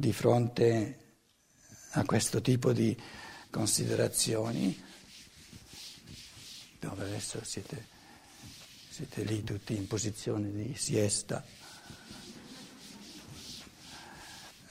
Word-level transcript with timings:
di 0.00 0.12
fronte 0.12 0.98
a 1.90 2.04
questo 2.04 2.40
tipo 2.40 2.72
di 2.72 2.96
considerazioni, 3.50 4.82
dove 6.80 7.04
adesso 7.04 7.44
siete, 7.44 7.86
siete 8.88 9.22
lì 9.22 9.44
tutti 9.44 9.76
in 9.76 9.86
posizione 9.86 10.50
di 10.50 10.74
siesta. 10.74 11.44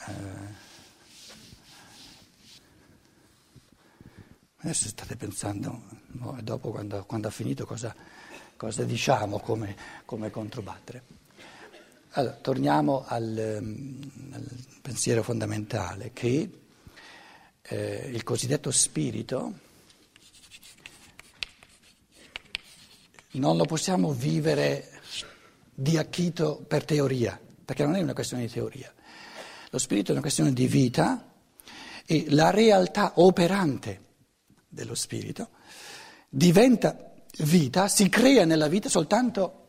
Eh, 0.08 0.68
Adesso 4.62 4.90
state 4.90 5.16
pensando, 5.16 5.84
no, 6.08 6.38
dopo 6.42 6.72
quando, 6.72 7.06
quando, 7.06 7.30
ha 7.30 7.32
finito 7.32 7.66
cosa, 7.66 7.96
cosa 8.58 8.84
diciamo 8.84 9.40
come, 9.40 9.74
come, 10.04 10.30
controbattere. 10.32 11.19
Allora, 12.14 12.34
torniamo 12.42 13.06
al, 13.06 13.38
al, 14.32 14.46
pensiero 14.82 15.22
fondamentale 15.22 16.10
che 16.12 16.50
eh, 17.62 18.10
il 18.12 18.24
cosiddetto 18.24 18.72
spirito 18.72 19.54
non 23.34 23.58
lo 23.58 23.66
possiamo 23.66 24.12
vivere 24.12 24.90
di 25.72 25.98
acchito 25.98 26.66
per 26.68 26.84
teoria, 26.84 27.40
perché 27.64 27.86
non 27.86 27.96
è 27.96 28.02
una 28.02 28.14
questione 28.14 28.48
di 28.48 28.52
teoria. 28.52 28.92
Lo 29.70 29.78
spirito 29.78 30.10
è 30.10 30.14
una 30.14 30.22
questione 30.22 30.52
di 30.52 30.66
vita 30.66 31.32
e 32.08 32.26
la 32.30 32.50
realtà 32.50 33.14
operante 33.18 34.06
dello 34.68 34.96
spirito, 34.96 35.50
diventa 36.28 37.14
vita, 37.42 37.88
si 37.88 38.10
crea 38.10 38.46
nella 38.46 38.68
vita 38.68 38.90
soltanto 38.90 39.60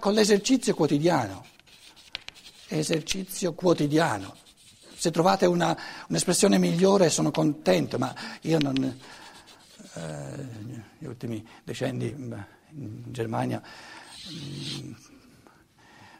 con 0.00 0.12
l'esercizio 0.12 0.74
quotidiano. 0.74 1.44
Esercizio 2.66 3.52
quotidiano. 3.52 4.34
Se 4.96 5.10
trovate 5.10 5.46
una, 5.46 5.76
un'espressione 6.08 6.58
migliore 6.58 7.10
sono 7.10 7.30
contento, 7.30 7.96
ma 7.98 8.14
io 8.42 8.58
non... 8.58 8.98
Eh, 9.94 10.88
gli 10.98 11.06
ultimi 11.06 11.46
decenni 11.64 12.08
in 12.08 12.44
Germania 13.06 13.62
mm, 14.32 14.92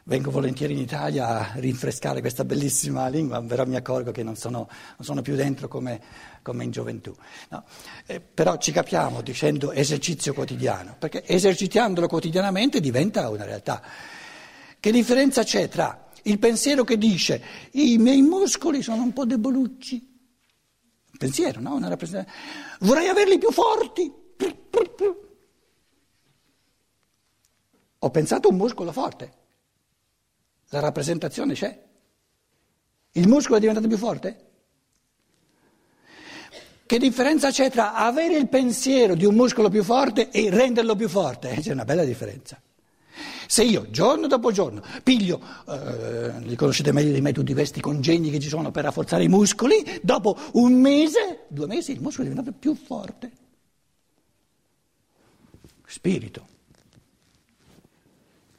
vengo 0.05 0.31
volentieri 0.31 0.73
in 0.73 0.79
Italia 0.79 1.27
a 1.27 1.51
rinfrescare 1.55 2.21
questa 2.21 2.43
bellissima 2.43 3.07
lingua, 3.07 3.41
però 3.41 3.65
mi 3.65 3.75
accorgo 3.75 4.11
che 4.11 4.23
non 4.23 4.35
sono, 4.35 4.67
non 4.97 5.05
sono 5.05 5.21
più 5.21 5.35
dentro 5.35 5.67
come, 5.67 6.01
come 6.41 6.63
in 6.63 6.71
gioventù. 6.71 7.15
No? 7.49 7.63
Eh, 8.05 8.19
però 8.19 8.57
ci 8.57 8.71
capiamo 8.71 9.21
dicendo 9.21 9.71
esercizio 9.71 10.33
quotidiano, 10.33 10.95
perché 10.97 11.23
esercitandolo 11.25 12.07
quotidianamente 12.07 12.79
diventa 12.79 13.29
una 13.29 13.45
realtà. 13.45 13.81
Che 14.79 14.91
differenza 14.91 15.43
c'è 15.43 15.69
tra 15.69 16.09
il 16.23 16.39
pensiero 16.39 16.83
che 16.83 16.97
dice 16.97 17.43
i 17.71 17.97
miei 17.97 18.21
muscoli 18.21 18.81
sono 18.81 19.03
un 19.03 19.13
po' 19.13 19.25
debolucci? 19.25 20.09
Pensiero, 21.17 21.59
no? 21.61 21.75
Una 21.75 21.87
rappresentazione. 21.87 22.77
Vorrei 22.79 23.07
averli 23.07 23.37
più 23.37 23.51
forti. 23.51 24.11
Ho 28.03 28.09
pensato 28.09 28.49
un 28.49 28.55
muscolo 28.55 28.91
forte. 28.91 29.33
La 30.69 30.79
rappresentazione 30.79 31.53
c'è. 31.53 31.89
Il 33.11 33.27
muscolo 33.27 33.57
è 33.57 33.59
diventato 33.59 33.87
più 33.87 33.97
forte? 33.97 34.50
Che 36.91 36.99
differenza 36.99 37.51
c'è 37.51 37.71
tra 37.71 37.93
avere 37.93 38.35
il 38.35 38.49
pensiero 38.49 39.15
di 39.15 39.23
un 39.23 39.33
muscolo 39.33 39.69
più 39.69 39.81
forte 39.81 40.29
e 40.29 40.49
renderlo 40.49 40.93
più 40.97 41.07
forte? 41.07 41.55
C'è 41.61 41.71
una 41.71 41.85
bella 41.85 42.03
differenza. 42.03 42.61
Se 43.47 43.63
io 43.63 43.89
giorno 43.89 44.27
dopo 44.27 44.51
giorno 44.51 44.83
piglio, 45.01 45.39
eh, 45.69 46.41
li 46.41 46.55
conoscete 46.57 46.91
meglio 46.91 47.13
di 47.13 47.21
me 47.21 47.31
tutti 47.31 47.53
questi 47.53 47.79
congegni 47.79 48.29
che 48.29 48.41
ci 48.41 48.49
sono 48.49 48.71
per 48.71 48.83
rafforzare 48.83 49.23
i 49.23 49.29
muscoli, 49.29 50.01
dopo 50.01 50.37
un 50.55 50.73
mese, 50.73 51.45
due 51.47 51.65
mesi, 51.65 51.93
il 51.93 52.01
muscolo 52.01 52.27
è 52.27 52.29
diventato 52.29 52.53
più 52.59 52.75
forte. 52.75 53.31
Spirito, 55.85 56.45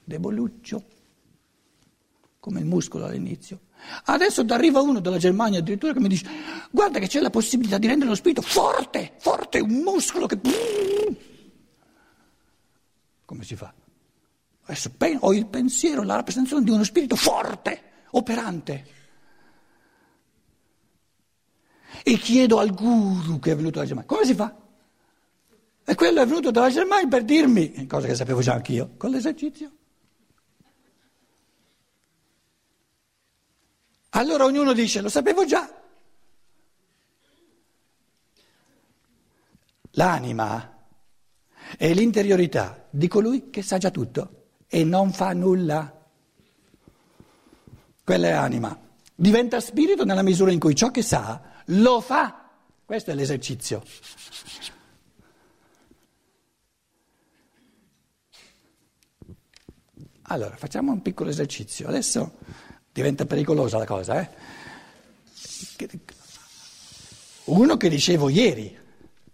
deboluccio 0.05 0.85
come 2.43 2.59
il 2.59 2.67
muscolo 2.67 3.05
all'inizio. 3.05 3.61
Adesso 4.07 4.45
arriva 4.49 4.81
uno 4.81 4.99
dalla 4.99 5.17
Germania 5.17 5.61
addirittura 5.61 5.93
che 5.93 6.01
mi 6.01 6.09
dice 6.09 6.29
guarda 6.73 6.99
che 6.99 7.07
c'è 7.07 7.21
la 7.21 7.31
possibilità 7.31 7.79
di 7.79 7.87
rendere 7.87 8.11
lo 8.11 8.17
spirito 8.17 8.43
forte, 8.43 9.13
forte, 9.19 9.61
un 9.61 9.71
muscolo 9.71 10.27
che... 10.27 10.41
Come 13.25 13.45
si 13.45 13.55
fa? 13.55 13.73
Adesso 14.65 14.91
ho 15.21 15.33
il 15.33 15.47
pensiero, 15.47 16.03
la 16.03 16.17
rappresentazione 16.17 16.65
di 16.65 16.73
uno 16.73 16.83
spirito 16.83 17.15
forte, 17.15 17.81
operante. 18.11 18.87
E 22.03 22.17
chiedo 22.17 22.59
al 22.59 22.75
guru 22.75 23.39
che 23.39 23.53
è 23.53 23.55
venuto 23.55 23.75
dalla 23.75 23.87
Germania, 23.87 24.11
come 24.13 24.27
si 24.27 24.35
fa? 24.35 24.53
E 25.85 25.95
quello 25.95 26.21
è 26.21 26.27
venuto 26.27 26.51
dalla 26.51 26.71
Germania 26.71 27.07
per 27.07 27.23
dirmi, 27.23 27.87
cosa 27.87 28.09
che 28.09 28.17
sapevo 28.17 28.41
già 28.41 28.55
anch'io, 28.55 28.95
con 28.97 29.11
l'esercizio. 29.11 29.71
Allora 34.15 34.45
ognuno 34.45 34.73
dice, 34.73 35.01
lo 35.01 35.09
sapevo 35.09 35.45
già. 35.47 35.81
L'anima 39.93 40.87
è 41.77 41.93
l'interiorità 41.95 42.87
di 42.91 43.09
colui 43.09 43.51
che 43.51 43.63
sa 43.63 43.79
già 43.79 43.91
tutto 43.91 44.47
e 44.67 44.85
non 44.85 45.13
fa 45.13 45.33
nulla. 45.33 46.01
Quella 48.05 48.27
è 48.29 48.33
anima. 48.33 48.79
Diventa 49.15 49.61
spirito 49.61 50.05
nella 50.05 50.23
misura 50.23 50.51
in 50.51 50.59
cui 50.59 50.75
ciò 50.75 50.91
che 50.91 51.03
sa 51.03 51.41
lo 51.67 52.01
fa. 52.01 52.51
Questo 52.85 53.13
è 53.13 53.15
l'esercizio. 53.15 53.83
Allora, 60.23 60.57
facciamo 60.57 60.93
un 60.93 61.01
piccolo 61.01 61.31
esercizio. 61.31 61.89
Adesso 61.89 62.39
diventa 62.93 63.25
pericolosa 63.25 63.79
la 63.79 63.87
cosa, 63.87 64.21
eh? 64.21 64.29
Uno 67.45 67.77
che 67.77 67.89
dicevo 67.89 68.29
ieri, 68.29 68.79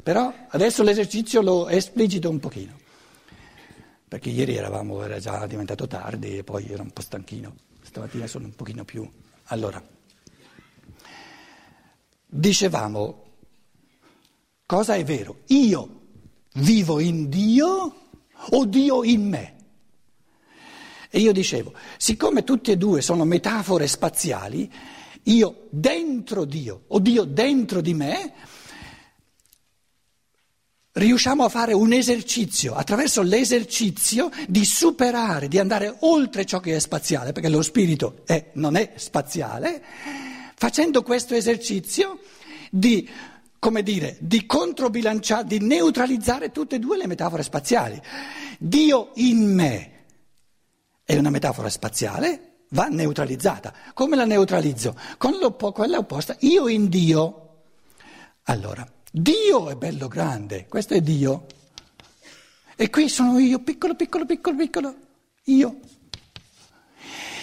però 0.02 0.32
adesso 0.48 0.82
l'esercizio 0.82 1.42
lo 1.42 1.68
esplicito 1.68 2.30
un 2.30 2.38
pochino, 2.38 2.78
perché 4.06 4.30
ieri 4.30 4.56
eravamo, 4.56 5.02
era 5.02 5.18
già 5.18 5.46
diventato 5.46 5.86
tardi 5.86 6.38
e 6.38 6.44
poi 6.44 6.66
ero 6.68 6.82
un 6.82 6.90
po' 6.90 7.02
stanchino, 7.02 7.54
stamattina 7.82 8.26
sono 8.26 8.46
un 8.46 8.54
pochino 8.54 8.84
più. 8.84 9.08
Allora, 9.50 9.82
dicevamo, 12.26 13.24
cosa 14.64 14.94
è 14.94 15.04
vero? 15.04 15.40
Io 15.48 16.00
vivo 16.54 17.00
in 17.00 17.28
Dio 17.28 17.94
o 18.50 18.64
Dio 18.64 19.04
in 19.04 19.28
me? 19.28 19.56
E 21.10 21.20
io 21.20 21.32
dicevo, 21.32 21.72
siccome 21.96 22.44
tutti 22.44 22.70
e 22.70 22.76
due 22.76 23.00
sono 23.00 23.24
metafore 23.24 23.86
spaziali, 23.86 24.70
io 25.24 25.66
dentro 25.70 26.44
Dio 26.44 26.84
o 26.88 26.98
Dio 26.98 27.24
dentro 27.24 27.80
di 27.80 27.94
me, 27.94 28.32
riusciamo 30.92 31.44
a 31.44 31.48
fare 31.48 31.72
un 31.72 31.92
esercizio, 31.92 32.74
attraverso 32.74 33.22
l'esercizio 33.22 34.30
di 34.48 34.64
superare, 34.64 35.48
di 35.48 35.58
andare 35.58 35.96
oltre 36.00 36.44
ciò 36.44 36.60
che 36.60 36.76
è 36.76 36.78
spaziale, 36.78 37.32
perché 37.32 37.48
lo 37.48 37.62
spirito 37.62 38.22
è, 38.26 38.50
non 38.54 38.76
è 38.76 38.92
spaziale, 38.96 39.82
facendo 40.54 41.02
questo 41.02 41.34
esercizio 41.34 42.18
di, 42.70 43.08
come 43.58 43.82
dire, 43.82 44.16
di 44.20 44.44
controbilanciare, 44.44 45.46
di 45.46 45.58
neutralizzare 45.60 46.50
tutte 46.50 46.76
e 46.76 46.78
due 46.78 46.96
le 46.96 47.06
metafore 47.06 47.42
spaziali. 47.42 48.00
Dio 48.58 49.12
in 49.14 49.54
me 49.54 49.97
è 51.08 51.16
una 51.16 51.30
metafora 51.30 51.70
spaziale, 51.70 52.64
va 52.72 52.88
neutralizzata. 52.88 53.72
Come 53.94 54.14
la 54.14 54.26
neutralizzo? 54.26 54.94
Con 55.16 55.38
quella 55.72 55.96
opposta, 55.96 56.36
io 56.40 56.68
in 56.68 56.90
Dio. 56.90 57.62
Allora, 58.42 58.86
Dio 59.10 59.70
è 59.70 59.76
bello 59.76 60.06
grande, 60.06 60.66
questo 60.66 60.92
è 60.92 61.00
Dio. 61.00 61.46
E 62.76 62.90
qui 62.90 63.08
sono 63.08 63.38
io, 63.38 63.60
piccolo, 63.60 63.94
piccolo, 63.94 64.26
piccolo, 64.26 64.56
piccolo, 64.56 64.96
io. 65.44 65.80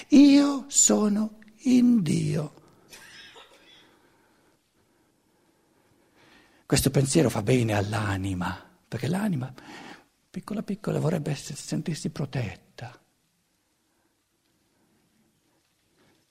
Io 0.10 0.66
sono 0.68 1.40
in 1.64 2.04
Dio. 2.04 2.54
Questo 6.68 6.92
pensiero 6.92 7.32
fa 7.32 7.42
bene 7.42 7.74
all'anima, 7.74 8.64
perché 8.88 9.08
l'anima, 9.08 9.52
piccola 10.30 10.62
piccola, 10.62 11.00
vorrebbe 11.00 11.34
sentirsi 11.34 12.12
protetta. 12.12 12.65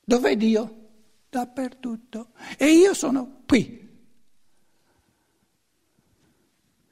Dov'è 0.05 0.37
Dio? 0.37 0.83
Dappertutto. 1.29 2.33
E 2.57 2.67
io 2.67 2.95
sono 2.95 3.43
qui. 3.47 3.83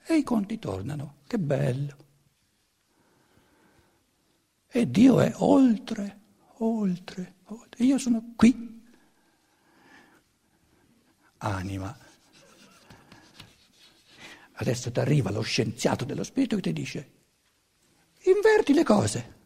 E 0.04 0.14
i 0.14 0.22
conti 0.22 0.58
tornano. 0.58 1.16
Che 1.26 1.38
bello. 1.38 1.96
E 4.68 4.90
Dio 4.90 5.20
è 5.20 5.32
oltre, 5.36 6.20
oltre, 6.58 7.34
oltre. 7.44 7.84
Io 7.84 7.98
sono 7.98 8.32
qui. 8.34 8.72
anima. 11.42 11.96
Adesso 14.54 14.92
ti 14.92 15.00
arriva 15.00 15.30
lo 15.30 15.42
scienziato 15.42 16.04
dello 16.04 16.24
spirito 16.24 16.56
che 16.56 16.62
ti 16.62 16.72
dice, 16.72 17.10
inverti 18.24 18.74
le 18.74 18.84
cose. 18.84 19.40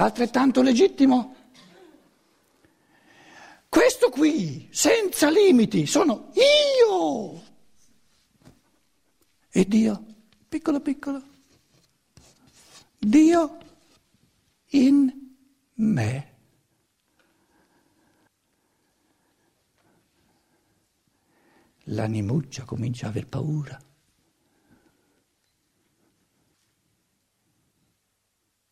Altrettanto 0.00 0.62
legittimo. 0.62 1.36
Questo 3.68 4.08
qui, 4.08 4.66
senza 4.72 5.28
limiti, 5.28 5.84
sono 5.84 6.32
io. 6.32 7.42
E 9.50 9.64
Dio, 9.66 10.04
piccolo 10.48 10.80
piccolo, 10.80 11.22
Dio 12.98 13.58
in 14.68 15.12
me. 15.74 16.34
L'animuccia 21.84 22.64
comincia 22.64 23.04
a 23.04 23.08
aver 23.10 23.26
paura. 23.26 23.78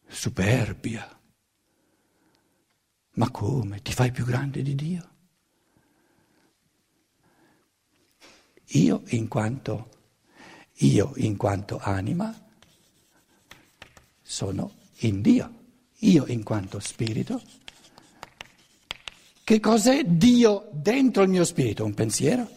Superbia. 0.07 1.17
Ma 3.19 3.31
come? 3.31 3.83
Ti 3.83 3.93
fai 3.93 4.13
più 4.13 4.25
grande 4.25 4.63
di 4.63 4.77
Dio? 4.77 5.09
Io 8.73 9.03
in 9.07 9.27
quanto, 9.27 9.89
io 10.75 11.13
in 11.17 11.37
quanto 11.37 11.81
anima 11.83 12.33
sono 14.23 14.73
in 14.99 15.21
Dio, 15.21 15.55
io 15.99 16.27
in 16.27 16.45
quanto 16.45 16.79
spirito. 16.79 17.43
Che 19.43 19.61
cos'è 19.61 20.05
Dio 20.05 20.69
dentro 20.71 21.25
il 21.25 21.29
mio 21.29 21.45
spirito? 21.45 21.85
Un 21.85 21.95
pensiero? 21.95 22.49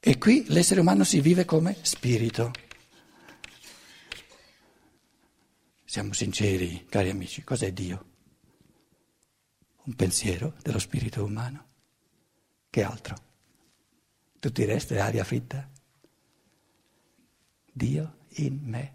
E 0.00 0.16
qui 0.16 0.44
l'essere 0.46 0.80
umano 0.80 1.04
si 1.04 1.20
vive 1.20 1.44
come 1.44 1.76
spirito. 1.82 2.50
Siamo 5.98 6.12
sinceri, 6.12 6.86
cari 6.88 7.10
amici, 7.10 7.42
cos'è 7.42 7.72
Dio? 7.72 8.04
Un 9.86 9.96
pensiero 9.96 10.54
dello 10.62 10.78
spirito 10.78 11.24
umano? 11.24 11.66
Che 12.70 12.82
altro? 12.84 13.16
Tutto 14.38 14.60
il 14.60 14.68
resto 14.68 14.94
è 14.94 14.98
aria 14.98 15.24
fritta? 15.24 15.68
Dio 17.72 18.18
in 18.34 18.60
me. 18.62 18.94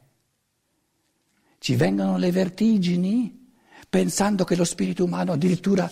Ci 1.57 1.75
vengono 1.75 2.17
le 2.17 2.31
vertigini 2.31 3.51
pensando 3.89 4.45
che 4.45 4.55
lo 4.55 4.63
spirito 4.63 5.03
umano 5.03 5.33
addirittura 5.33 5.91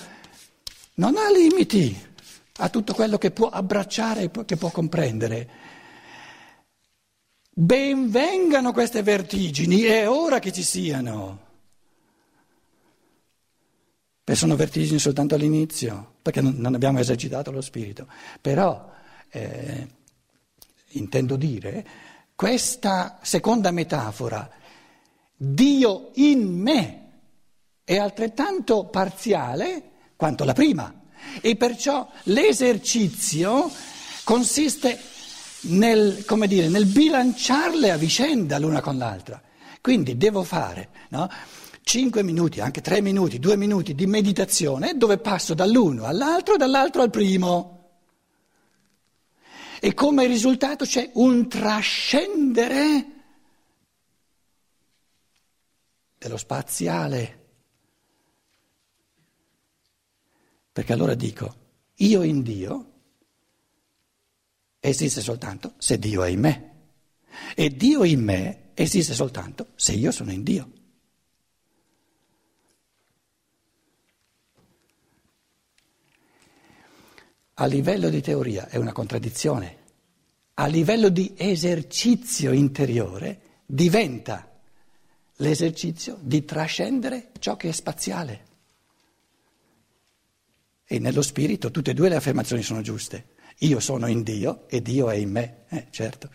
non 0.93 1.17
ha 1.17 1.29
limiti 1.29 1.93
a 2.53 2.69
tutto 2.69 2.93
quello 2.93 3.17
che 3.17 3.31
può 3.31 3.49
abbracciare 3.49 4.31
e 4.31 4.45
che 4.45 4.55
può 4.55 4.71
comprendere. 4.71 5.49
Benvengano 7.53 8.71
queste 8.71 9.03
vertigini, 9.03 9.81
è 9.81 10.09
ora 10.09 10.39
che 10.39 10.53
ci 10.53 10.63
siano. 10.63 11.49
E 14.23 14.35
sono 14.35 14.55
vertigini 14.55 14.99
soltanto 14.99 15.35
all'inizio, 15.35 16.13
perché 16.21 16.39
non 16.39 16.73
abbiamo 16.73 16.99
esercitato 16.99 17.51
lo 17.51 17.59
spirito. 17.59 18.07
Però, 18.39 18.89
eh, 19.29 19.87
intendo 20.91 21.35
dire, 21.35 21.85
questa 22.35 23.19
seconda 23.21 23.71
metafora, 23.71 24.49
Dio 25.35 26.11
in 26.15 26.47
me, 26.47 27.09
è 27.83 27.97
altrettanto 27.97 28.85
parziale 28.85 29.91
quanto 30.15 30.45
la 30.45 30.53
prima. 30.53 31.01
E 31.41 31.57
perciò 31.57 32.09
l'esercizio 32.23 33.69
consiste 34.23 34.97
nel, 35.61 36.25
dire, 36.47 36.69
nel 36.69 36.85
bilanciarle 36.85 37.91
a 37.91 37.97
vicenda 37.97 38.57
l'una 38.57 38.81
con 38.81 38.97
l'altra. 38.97 39.41
Quindi 39.81 40.17
devo 40.17 40.43
fare 40.43 40.89
no? 41.09 41.29
5 41.83 42.23
minuti, 42.23 42.59
anche 42.59 42.81
3 42.81 43.01
minuti, 43.01 43.39
2 43.39 43.55
minuti 43.57 43.95
di 43.95 44.05
meditazione 44.05 44.95
dove 44.95 45.17
passo 45.17 45.53
dall'uno 45.53 46.05
all'altro 46.05 46.55
e 46.55 46.57
dall'altro 46.57 47.01
al 47.01 47.09
primo. 47.09 47.79
E 49.79 49.93
come 49.93 50.27
risultato 50.27 50.85
c'è 50.85 51.09
un 51.13 51.49
trascendere 51.49 53.05
dello 56.17 56.37
spaziale. 56.37 57.39
Perché 60.71 60.93
allora 60.93 61.15
dico, 61.15 61.55
io 61.95 62.21
in 62.21 62.43
Dio 62.43 62.90
esiste 64.81 65.21
soltanto 65.21 65.75
se 65.77 65.97
Dio 65.99 66.23
è 66.23 66.29
in 66.29 66.39
me. 66.39 66.69
E 67.55 67.69
Dio 67.69 68.03
in 68.03 68.21
me 68.23 68.71
esiste 68.73 69.13
soltanto 69.13 69.67
se 69.75 69.93
io 69.93 70.11
sono 70.11 70.31
in 70.31 70.43
Dio. 70.43 70.71
A 77.53 77.65
livello 77.65 78.09
di 78.09 78.21
teoria 78.21 78.67
è 78.67 78.77
una 78.77 78.91
contraddizione, 78.91 79.77
a 80.55 80.65
livello 80.65 81.09
di 81.09 81.35
esercizio 81.37 82.51
interiore 82.51 83.61
diventa 83.67 84.49
l'esercizio 85.35 86.17
di 86.21 86.43
trascendere 86.43 87.31
ciò 87.39 87.57
che 87.57 87.69
è 87.69 87.71
spaziale. 87.71 88.45
E 90.85 90.97
nello 90.97 91.21
spirito 91.21 91.69
tutte 91.69 91.91
e 91.91 91.93
due 91.93 92.09
le 92.09 92.15
affermazioni 92.15 92.63
sono 92.63 92.81
giuste. 92.81 93.35
Io 93.63 93.79
sono 93.79 94.07
in 94.07 94.23
Dio 94.23 94.67
e 94.67 94.81
Dio 94.81 95.09
è 95.09 95.15
in 95.15 95.29
me, 95.29 95.65
eh, 95.69 95.87
certo. 95.91 96.29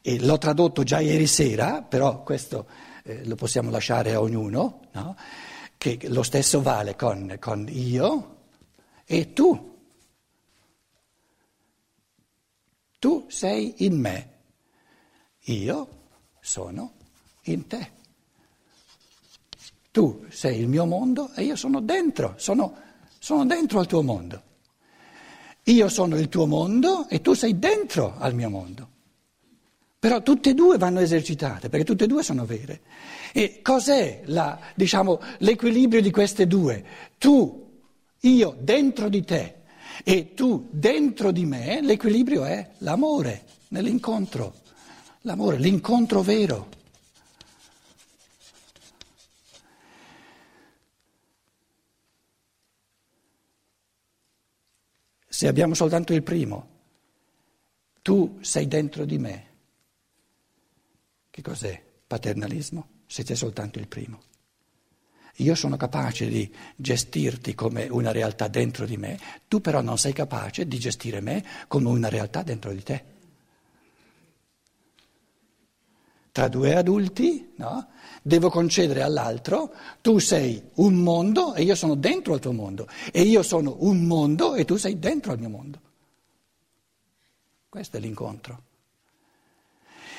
E 0.00 0.20
l'ho 0.20 0.36
tradotto 0.38 0.82
già 0.82 0.98
ieri 0.98 1.26
sera, 1.28 1.82
però 1.82 2.22
questo 2.22 2.66
eh, 3.04 3.24
lo 3.24 3.36
possiamo 3.36 3.70
lasciare 3.70 4.14
a 4.14 4.20
ognuno, 4.20 4.88
no? 4.92 5.16
che 5.78 5.98
lo 6.08 6.22
stesso 6.22 6.60
vale 6.60 6.96
con, 6.96 7.36
con 7.38 7.68
io 7.70 8.46
e 9.04 9.32
tu. 9.32 9.72
Tu 12.98 13.26
sei 13.28 13.84
in 13.84 14.00
me, 14.00 14.30
io 15.42 15.88
sono 16.40 16.94
in 17.42 17.66
te. 17.68 17.92
Tu 19.92 20.24
sei 20.30 20.58
il 20.58 20.68
mio 20.68 20.84
mondo 20.84 21.30
e 21.34 21.44
io 21.44 21.54
sono 21.54 21.80
dentro, 21.80 22.34
sono, 22.38 22.76
sono 23.20 23.46
dentro 23.46 23.78
al 23.78 23.86
tuo 23.86 24.02
mondo. 24.02 24.42
Io 25.64 25.88
sono 25.88 26.18
il 26.18 26.28
tuo 26.28 26.46
mondo 26.46 27.08
e 27.08 27.20
tu 27.20 27.32
sei 27.32 27.58
dentro 27.58 28.14
al 28.18 28.34
mio 28.34 28.50
mondo. 28.50 28.88
Però 29.98 30.22
tutte 30.22 30.50
e 30.50 30.54
due 30.54 30.76
vanno 30.76 31.00
esercitate, 31.00 31.70
perché 31.70 31.86
tutte 31.86 32.04
e 32.04 32.06
due 32.06 32.22
sono 32.22 32.44
vere. 32.44 32.82
E 33.32 33.60
cos'è 33.62 34.20
la, 34.26 34.58
diciamo, 34.74 35.18
l'equilibrio 35.38 36.02
di 36.02 36.10
queste 36.10 36.46
due? 36.46 36.84
Tu, 37.16 37.80
io 38.20 38.56
dentro 38.60 39.08
di 39.08 39.24
te 39.24 39.54
e 40.04 40.34
tu 40.34 40.68
dentro 40.70 41.30
di 41.30 41.46
me, 41.46 41.80
l'equilibrio 41.80 42.44
è 42.44 42.72
l'amore 42.78 43.44
nell'incontro, 43.68 44.56
l'amore, 45.22 45.56
l'incontro 45.56 46.20
vero. 46.20 46.68
Se 55.34 55.48
abbiamo 55.48 55.74
soltanto 55.74 56.14
il 56.14 56.22
primo, 56.22 56.68
tu 58.02 58.38
sei 58.40 58.68
dentro 58.68 59.04
di 59.04 59.18
me, 59.18 59.46
che 61.28 61.42
cos'è 61.42 61.82
paternalismo? 62.06 63.00
Se 63.06 63.24
c'è 63.24 63.34
soltanto 63.34 63.80
il 63.80 63.88
primo. 63.88 64.22
Io 65.38 65.56
sono 65.56 65.76
capace 65.76 66.28
di 66.28 66.54
gestirti 66.76 67.52
come 67.56 67.88
una 67.88 68.12
realtà 68.12 68.46
dentro 68.46 68.86
di 68.86 68.96
me, 68.96 69.18
tu 69.48 69.60
però 69.60 69.80
non 69.80 69.98
sei 69.98 70.12
capace 70.12 70.68
di 70.68 70.78
gestire 70.78 71.20
me 71.20 71.44
come 71.66 71.88
una 71.88 72.08
realtà 72.08 72.44
dentro 72.44 72.72
di 72.72 72.82
te. 72.84 73.04
Tra 76.34 76.48
due 76.48 76.74
adulti, 76.74 77.52
no? 77.58 77.90
Devo 78.20 78.50
concedere 78.50 79.02
all'altro, 79.02 79.72
tu 80.00 80.18
sei 80.18 80.60
un 80.74 80.94
mondo 80.94 81.54
e 81.54 81.62
io 81.62 81.76
sono 81.76 81.94
dentro 81.94 82.32
al 82.32 82.40
tuo 82.40 82.50
mondo, 82.50 82.88
e 83.12 83.22
io 83.22 83.44
sono 83.44 83.76
un 83.78 84.02
mondo 84.02 84.56
e 84.56 84.64
tu 84.64 84.74
sei 84.74 84.98
dentro 84.98 85.30
al 85.30 85.38
mio 85.38 85.48
mondo. 85.48 85.80
Questo 87.68 87.98
è 87.98 88.00
l'incontro. 88.00 88.62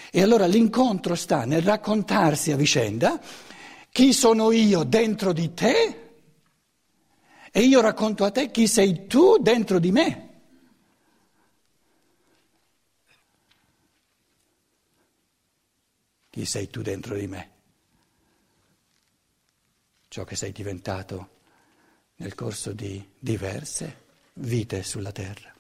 E 0.10 0.22
allora 0.22 0.45
l'incontro 0.45 1.15
sta 1.15 1.43
nel 1.43 1.63
raccontarsi 1.63 2.53
a 2.53 2.55
vicenda 2.55 3.19
chi 3.89 4.13
sono 4.13 4.53
io 4.53 4.84
dentro 4.84 5.34
di 5.34 5.53
te 5.53 6.00
e 7.51 7.60
io 7.60 7.81
racconto 7.81 8.24
a 8.24 8.31
te 8.31 8.51
chi 8.51 8.67
sei 8.67 9.05
tu 9.05 9.36
dentro 9.38 9.79
di 9.79 9.91
me. 9.91 10.25
Chi 16.35 16.43
sei 16.43 16.69
tu 16.69 16.81
dentro 16.81 17.15
di 17.15 17.27
me? 17.27 17.49
ciò 20.09 20.25
che 20.25 20.35
sei 20.35 20.51
diventato 20.51 21.29
nel 22.17 22.35
corso 22.35 22.73
di 22.73 23.01
diverse 23.17 24.03
vite 24.33 24.83
sulla 24.83 25.13
terra. 25.13 25.53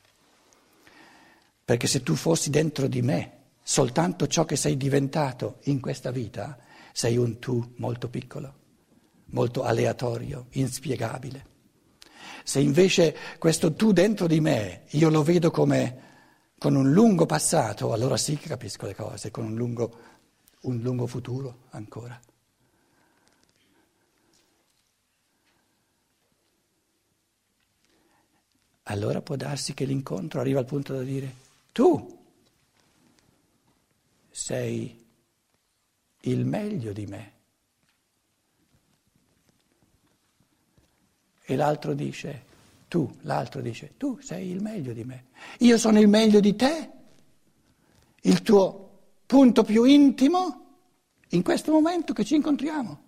Perché 1.63 1.87
se 1.87 2.03
tu 2.03 2.13
fossi 2.15 2.49
dentro 2.49 2.87
di 2.87 3.01
me 3.01 3.43
soltanto 3.63 4.27
ciò 4.27 4.43
che 4.43 4.57
sei 4.57 4.75
diventato 4.75 5.59
in 5.63 5.79
questa 5.79 6.11
vita, 6.11 6.59
sei 6.91 7.15
un 7.15 7.39
tu 7.39 7.73
molto 7.77 8.09
piccolo, 8.09 8.53
molto 9.27 9.63
aleatorio, 9.63 10.47
inspiegabile. 10.51 11.45
Se 12.43 12.59
invece 12.59 13.15
questo 13.39 13.73
tu 13.75 13.93
dentro 13.93 14.27
di 14.27 14.41
me 14.41 14.83
io 14.89 15.09
lo 15.09 15.23
vedo 15.23 15.51
come 15.51 16.03
con 16.57 16.75
un 16.75 16.91
lungo 16.91 17.25
passato, 17.25 17.93
allora 17.93 18.17
sì 18.17 18.37
che 18.37 18.49
capisco 18.49 18.85
le 18.85 18.95
cose, 18.95 19.31
con 19.31 19.45
un 19.45 19.55
lungo, 19.55 19.99
un 20.65 20.79
lungo 20.79 21.07
futuro 21.07 21.63
ancora. 21.71 22.19
Allora 28.83 29.21
può 29.21 29.35
darsi 29.35 29.73
che 29.73 29.85
l'incontro 29.85 30.39
arriva 30.39 30.59
al 30.59 30.65
punto 30.65 30.93
da 30.93 31.01
dire 31.01 31.43
tu 31.71 32.23
sei 34.29 35.03
il 36.21 36.45
meglio 36.45 36.93
di 36.93 37.05
me. 37.05 37.33
E 41.47 41.55
l'altro 41.55 41.93
dice, 41.93 42.43
tu, 42.87 43.17
l'altro 43.21 43.61
dice, 43.61 43.93
tu 43.97 44.19
sei 44.21 44.49
il 44.49 44.61
meglio 44.61 44.93
di 44.93 45.03
me. 45.03 45.25
Io 45.59 45.77
sono 45.77 45.99
il 45.99 46.07
meglio 46.07 46.39
di 46.39 46.55
te, 46.55 46.89
il 48.21 48.41
tuo 48.41 48.84
punto 49.25 49.63
più 49.63 49.83
intimo 49.83 50.63
in 51.29 51.43
questo 51.43 51.71
momento 51.71 52.13
che 52.13 52.23
ci 52.23 52.35
incontriamo. 52.35 53.03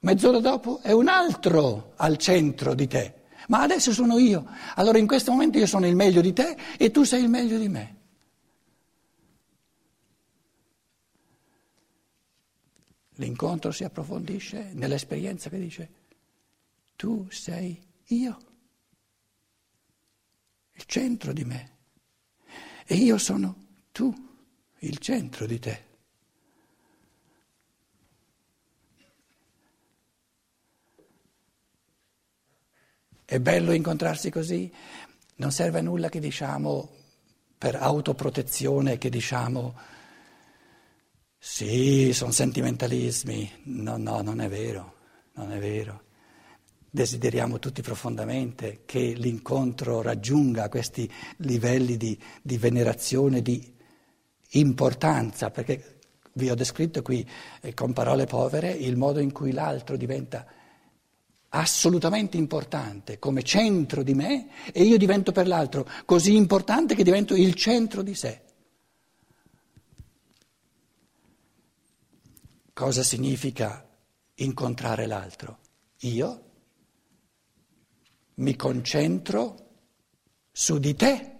Mezz'ora 0.00 0.38
dopo 0.38 0.80
è 0.80 0.92
un 0.92 1.08
altro 1.08 1.94
al 1.96 2.16
centro 2.18 2.74
di 2.74 2.86
te, 2.86 3.24
ma 3.48 3.62
adesso 3.62 3.92
sono 3.92 4.18
io. 4.18 4.46
Allora 4.76 4.98
in 4.98 5.06
questo 5.06 5.32
momento 5.32 5.58
io 5.58 5.66
sono 5.66 5.86
il 5.86 5.96
meglio 5.96 6.20
di 6.20 6.32
te 6.32 6.56
e 6.76 6.90
tu 6.90 7.02
sei 7.02 7.22
il 7.22 7.28
meglio 7.28 7.58
di 7.58 7.68
me. 7.68 7.96
L'incontro 13.14 13.72
si 13.72 13.82
approfondisce 13.82 14.70
nell'esperienza 14.74 15.50
che 15.50 15.58
dice 15.58 15.90
tu 16.94 17.26
sei 17.30 17.80
io, 18.06 18.38
il 20.72 20.84
centro 20.84 21.32
di 21.32 21.44
me, 21.44 21.76
e 22.86 22.94
io 22.94 23.18
sono 23.18 23.66
tu, 23.98 24.14
il 24.78 24.98
centro 24.98 25.44
di 25.44 25.58
te. 25.58 25.84
È 33.24 33.40
bello 33.40 33.72
incontrarsi 33.72 34.30
così, 34.30 34.72
non 35.38 35.50
serve 35.50 35.80
a 35.80 35.82
nulla 35.82 36.08
che 36.10 36.20
diciamo 36.20 36.94
per 37.58 37.74
autoprotezione, 37.74 38.98
che 38.98 39.10
diciamo 39.10 39.76
sì, 41.36 42.12
sono 42.12 42.30
sentimentalismi. 42.30 43.62
No, 43.64 43.96
no, 43.96 44.22
non 44.22 44.40
è 44.40 44.48
vero, 44.48 44.94
non 45.32 45.50
è 45.50 45.58
vero. 45.58 46.04
Desideriamo 46.88 47.58
tutti 47.58 47.82
profondamente 47.82 48.82
che 48.84 49.00
l'incontro 49.16 50.02
raggiunga 50.02 50.68
questi 50.68 51.10
livelli 51.38 51.96
di, 51.96 52.16
di 52.40 52.58
venerazione, 52.58 53.42
di 53.42 53.74
importanza, 54.50 55.50
perché 55.50 55.98
vi 56.34 56.50
ho 56.50 56.54
descritto 56.54 57.02
qui 57.02 57.28
eh, 57.60 57.74
con 57.74 57.92
parole 57.92 58.26
povere 58.26 58.70
il 58.70 58.96
modo 58.96 59.18
in 59.18 59.32
cui 59.32 59.52
l'altro 59.52 59.96
diventa 59.96 60.46
assolutamente 61.50 62.36
importante 62.36 63.18
come 63.18 63.42
centro 63.42 64.02
di 64.02 64.14
me 64.14 64.48
e 64.72 64.82
io 64.82 64.98
divento 64.98 65.32
per 65.32 65.46
l'altro 65.46 65.88
così 66.04 66.36
importante 66.36 66.94
che 66.94 67.02
divento 67.02 67.34
il 67.34 67.54
centro 67.54 68.02
di 68.02 68.14
sé. 68.14 68.42
Cosa 72.72 73.02
significa 73.02 73.84
incontrare 74.34 75.06
l'altro? 75.06 75.58
Io 76.02 76.42
mi 78.34 78.54
concentro 78.54 79.66
su 80.52 80.78
di 80.78 80.94
te. 80.94 81.37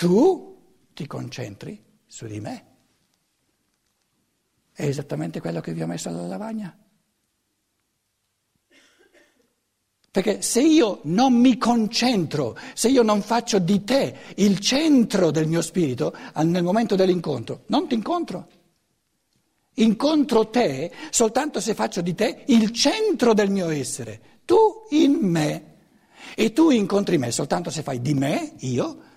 Tu 0.00 0.56
ti 0.94 1.06
concentri 1.06 1.78
su 2.06 2.24
di 2.24 2.40
me. 2.40 2.66
È 4.72 4.82
esattamente 4.82 5.40
quello 5.40 5.60
che 5.60 5.74
vi 5.74 5.82
ho 5.82 5.86
messo 5.86 6.08
alla 6.08 6.26
lavagna. 6.26 6.74
Perché 10.10 10.40
se 10.40 10.62
io 10.62 11.00
non 11.02 11.34
mi 11.34 11.58
concentro, 11.58 12.56
se 12.72 12.88
io 12.88 13.02
non 13.02 13.20
faccio 13.20 13.58
di 13.58 13.84
te 13.84 14.16
il 14.36 14.58
centro 14.60 15.30
del 15.30 15.46
mio 15.46 15.60
spirito, 15.60 16.16
nel 16.44 16.62
momento 16.62 16.96
dell'incontro, 16.96 17.64
non 17.66 17.86
ti 17.86 17.92
incontro. 17.92 18.48
Incontro 19.74 20.48
te 20.48 20.92
soltanto 21.10 21.60
se 21.60 21.74
faccio 21.74 22.00
di 22.00 22.14
te 22.14 22.44
il 22.46 22.70
centro 22.70 23.34
del 23.34 23.50
mio 23.50 23.68
essere, 23.68 24.40
tu 24.46 24.86
in 24.92 25.12
me. 25.12 25.76
E 26.34 26.54
tu 26.54 26.70
incontri 26.70 27.18
me 27.18 27.30
soltanto 27.30 27.68
se 27.68 27.82
fai 27.82 28.00
di 28.00 28.14
me, 28.14 28.54
io, 28.60 29.08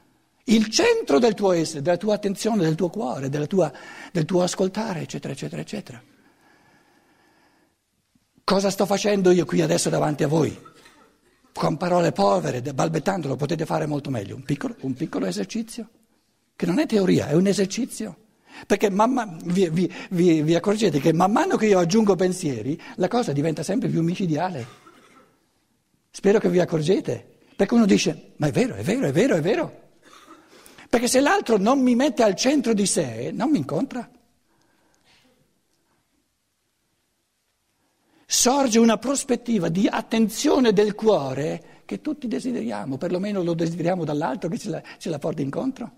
il 0.46 0.68
centro 0.70 1.20
del 1.20 1.34
tuo 1.34 1.54
essere, 1.54 1.82
della 1.82 1.98
tua 1.98 2.16
attenzione, 2.16 2.64
del 2.64 2.76
tuo 2.76 2.90
cuore, 2.90 3.30
tua, 3.48 3.72
del 4.12 4.26
tuo 4.26 4.44
ascoltare, 4.44 5.02
eccetera, 5.02 5.34
eccetera, 5.34 5.62
eccetera. 5.62 6.04
Cosa 8.44 8.70
sto 8.70 8.86
facendo 8.86 9.32
io 9.32 9.46
qui 9.46 9.62
adesso 9.62 9.90
davanti 9.90 10.24
a 10.24 10.28
voi? 10.28 10.72
Con 11.54 11.78
parole 11.78 12.12
povere, 12.12 12.62
balbettando, 12.62 13.30
lo 13.30 13.36
potete 13.38 13.66
fare 13.66 13.86
molto 13.86 14.10
meglio. 14.10 14.36
Un 14.36 14.44
piccolo, 14.44 14.76
un 14.82 14.94
piccolo 14.94 15.28
esercizio, 15.28 15.88
che 16.56 16.66
non 16.66 16.80
è 16.80 16.86
teoria, 16.86 17.28
è 17.28 17.34
un 17.34 17.48
esercizio. 17.48 18.18
Perché 18.68 18.90
man 18.90 19.40
vi, 19.46 19.70
vi, 19.70 19.92
vi, 20.10 20.42
vi, 20.42 20.56
accorgete 20.56 21.00
che 21.00 21.14
man 21.14 21.32
mano 21.32 21.56
che 21.56 21.68
io 21.68 21.80
aggiungo 21.80 22.16
pensieri, 22.16 22.80
la 22.96 23.08
cosa 23.08 23.32
diventa 23.32 23.64
sempre 23.64 23.88
più 23.88 24.04
micidiale. 24.04 24.82
Spero 26.12 26.40
che 26.40 26.50
vi 26.50 26.60
accorgete. 26.60 27.30
Perché 27.56 27.74
uno 27.74 27.86
dice, 27.86 28.34
ma 28.38 28.48
è 28.48 28.52
vero, 28.52 28.76
è 28.76 28.84
vero, 28.84 29.08
è 29.08 29.12
vero, 29.12 29.36
è 29.36 29.42
vero. 29.42 29.83
Perché 30.94 31.08
se 31.08 31.22
l'altro 31.22 31.58
non 31.58 31.82
mi 31.82 31.96
mette 31.96 32.22
al 32.22 32.36
centro 32.36 32.72
di 32.76 32.86
sé, 32.86 33.32
non 33.34 33.50
mi 33.50 33.58
incontra. 33.58 34.08
Sorge 38.28 38.78
una 38.78 39.00
prospettiva 39.00 39.70
di 39.70 39.88
attenzione 39.88 40.72
del 40.72 40.94
cuore 40.94 41.82
che 41.86 42.00
tutti 42.00 42.28
desideriamo, 42.28 42.98
perlomeno 42.98 43.42
lo 43.42 43.56
desideriamo 43.56 44.04
dall'altro 44.04 44.50
che 44.50 44.60
ce 44.60 44.70
la, 44.70 44.84
ce 45.00 45.10
la 45.10 45.18
porta 45.18 45.42
incontro. 45.42 45.92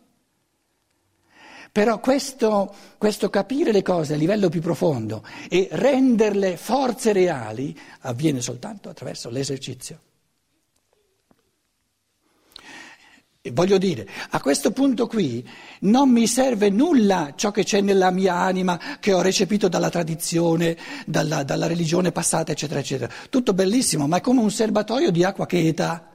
Però 1.74 2.00
questo, 2.00 2.74
questo, 2.98 3.30
capire 3.30 3.74
le 3.74 3.82
cose 3.82 4.14
a 4.14 4.18
livello 4.18 4.48
più 4.48 4.62
profondo 4.62 5.26
e 5.50 5.68
renderle 5.74 6.56
forze 6.56 7.12
reali 7.12 7.78
avviene 8.00 8.40
soltanto 8.40 8.88
attraverso 8.88 9.30
l'esercizio. 9.30 10.00
E 13.28 13.35
voglio 13.52 13.78
dire, 13.78 14.08
a 14.30 14.42
questo 14.42 14.72
punto 14.72 15.08
qui 15.08 15.48
non 15.82 16.10
mi 16.10 16.28
serve 16.28 16.70
nulla 16.70 17.34
ciò 17.36 17.52
che 17.52 17.64
c'è 17.64 17.82
nella 17.82 18.12
mia 18.12 18.36
anima 18.36 18.80
che 19.00 19.14
ho 19.14 19.22
recepito 19.22 19.68
dalla 19.68 19.90
tradizione, 19.90 20.78
dalla, 21.06 21.44
dalla 21.44 21.68
religione 21.68 22.12
passata, 22.12 22.52
eccetera, 22.52 22.80
eccetera. 22.80 23.12
Tutto 23.30 23.54
bellissimo, 23.54 24.08
ma 24.08 24.18
è 24.18 24.22
come 24.22 24.42
un 24.42 24.52
serbatoio 24.52 25.12
di 25.12 25.24
acqua 25.24 25.46
cheta. 25.46 26.10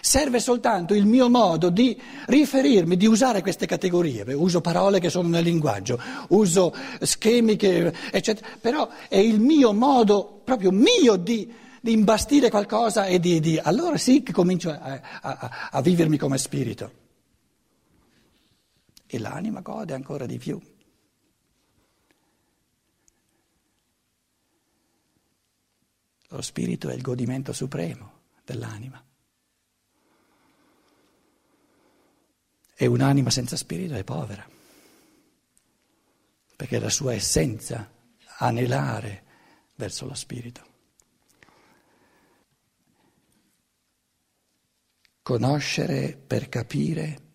Serve 0.00 0.38
soltanto 0.38 0.94
il 0.94 1.04
mio 1.04 1.28
modo 1.28 1.68
di 1.68 2.00
riferirmi, 2.26 2.96
di 2.96 3.06
usare 3.06 3.42
queste 3.42 3.66
categorie. 3.66 4.22
Uso 4.32 4.60
parole 4.60 5.00
che 5.00 5.10
sono 5.10 5.28
nel 5.28 5.44
linguaggio, 5.44 6.00
uso 6.28 6.74
schemi 7.00 7.56
che, 7.56 7.92
eccetera. 8.10 8.46
Però 8.60 8.88
è 9.08 9.18
il 9.18 9.40
mio 9.40 9.72
modo 9.72 10.40
proprio 10.44 10.70
mio 10.70 11.16
di, 11.16 11.52
di 11.80 11.92
imbastire 11.92 12.50
qualcosa 12.50 13.06
e 13.06 13.18
di, 13.18 13.40
di, 13.40 13.58
Allora 13.58 13.96
sì 13.96 14.22
che 14.22 14.32
comincio 14.32 14.70
a, 14.70 15.00
a, 15.20 15.68
a 15.70 15.80
vivermi 15.80 16.18
come 16.18 16.36
spirito. 16.36 16.98
E 19.06 19.18
l'anima 19.18 19.60
gode 19.60 19.94
ancora 19.94 20.26
di 20.26 20.38
più. 20.38 20.60
Lo 26.28 26.42
spirito 26.42 26.88
è 26.88 26.94
il 26.94 27.02
godimento 27.02 27.52
supremo 27.52 28.20
dell'anima. 28.44 29.04
E 32.76 32.86
un'anima 32.86 33.30
senza 33.30 33.56
spirito 33.56 33.94
è 33.94 34.04
povera, 34.04 34.48
perché 36.56 36.78
la 36.78 36.88
sua 36.88 37.12
essenza 37.12 37.90
anelare 38.38 39.24
verso 39.74 40.06
lo 40.06 40.14
spirito. 40.14 40.69
Conoscere 45.22 46.16
per 46.16 46.48
capire 46.48 47.28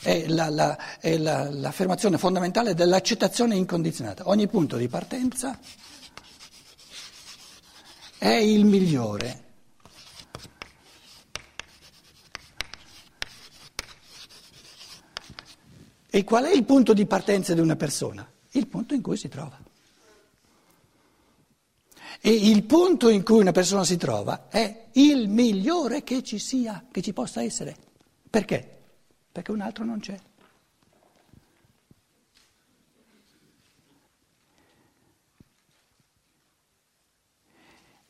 È, 0.00 0.26
la, 0.28 0.48
la, 0.48 0.98
è 1.00 1.16
la, 1.16 1.50
l'affermazione 1.50 2.18
fondamentale 2.18 2.74
dell'accettazione 2.74 3.56
incondizionata. 3.56 4.28
Ogni 4.28 4.46
punto 4.46 4.76
di 4.76 4.88
partenza 4.88 5.58
è 8.16 8.28
il 8.28 8.64
migliore. 8.64 9.44
E 16.10 16.24
qual 16.24 16.44
è 16.44 16.52
il 16.52 16.64
punto 16.64 16.94
di 16.94 17.06
partenza 17.06 17.54
di 17.54 17.60
una 17.60 17.76
persona? 17.76 18.28
Il 18.52 18.66
punto 18.66 18.94
in 18.94 19.02
cui 19.02 19.16
si 19.16 19.28
trova. 19.28 19.58
E 22.20 22.30
il 22.30 22.64
punto 22.64 23.08
in 23.08 23.22
cui 23.22 23.38
una 23.38 23.52
persona 23.52 23.84
si 23.84 23.96
trova 23.96 24.48
è 24.48 24.86
il 24.92 25.28
migliore 25.28 26.02
che 26.02 26.22
ci 26.22 26.38
sia, 26.38 26.86
che 26.90 27.02
ci 27.02 27.12
possa 27.12 27.42
essere. 27.42 27.76
Perché? 28.28 28.77
Perché 29.38 29.52
un 29.52 29.60
altro 29.60 29.84
non 29.84 30.00
c'è. 30.00 30.18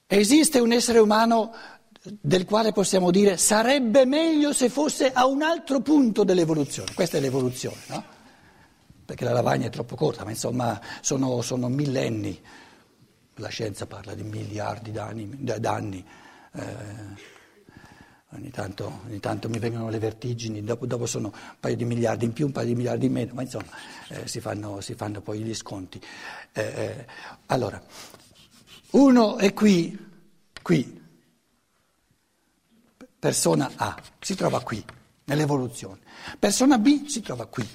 Esiste 0.06 0.58
un 0.58 0.73
essere 0.73 1.00
umano 1.00 1.52
del 2.02 2.47
quale 2.47 2.73
possiamo 2.73 3.11
dire 3.11 3.37
sarebbe 3.37 4.06
meglio 4.06 4.54
se 4.54 4.70
fosse 4.70 5.12
a 5.12 5.26
un 5.26 5.42
altro 5.42 5.80
punto 5.80 6.25
dell'evoluzione. 6.25 6.94
Questa 6.94 7.18
è 7.18 7.20
l'evoluzione, 7.20 7.82
no? 7.88 8.04
Perché 9.04 9.25
la 9.26 9.32
lavagna 9.32 9.66
è 9.66 9.70
troppo 9.70 9.97
corta, 9.97 10.25
ma 10.25 10.30
insomma 10.30 10.80
sono, 11.02 11.42
sono 11.42 11.68
millenni. 11.68 12.42
La 13.35 13.49
scienza 13.49 13.85
parla 13.85 14.14
di 14.14 14.23
miliardi 14.23 14.92
d'anni. 14.92 15.28
d'anni. 15.42 16.06
Eh, 16.54 17.37
ogni, 18.32 18.50
tanto, 18.50 19.00
ogni, 19.06 19.20
tanto, 19.20 19.49
mi 19.49 19.58
vengono 19.58 19.88
le 19.88 19.99
vertigini, 19.99 20.62
dopo, 20.62 20.87
dopo, 20.87 21.06
sono 21.06 21.28
un 21.32 21.56
paio 21.58 21.76
di 21.76 21.85
miliardi 21.85 22.25
in 22.25 22.32
più, 22.32 22.47
un 22.47 22.52
paio 22.52 22.66
di 22.66 22.75
miliardi 22.75 23.06
in 23.06 23.12
meno, 23.12 23.35
ma 23.35 23.42
insomma 23.42 23.70
eh, 24.08 24.26
si, 24.26 24.40
fanno, 24.40 24.80
si, 24.80 24.94
fanno, 24.94 25.20
poi 25.20 25.40
gli 25.40 25.54
sconti. 25.54 26.00
Eh, 26.52 26.62
eh 26.62 27.06
allora, 27.47 27.82
uno 28.90 29.37
è 29.37 29.52
qui, 29.54 29.97
qui, 30.62 30.98
Persona 33.18 33.72
A 33.74 34.00
si 34.20 34.37
trova 34.37 34.61
qui, 34.62 34.85
nell'evoluzione. 35.24 36.00
Persona 36.38 36.79
B 36.79 37.07
si 37.07 37.20
trova 37.20 37.46
qui. 37.46 37.68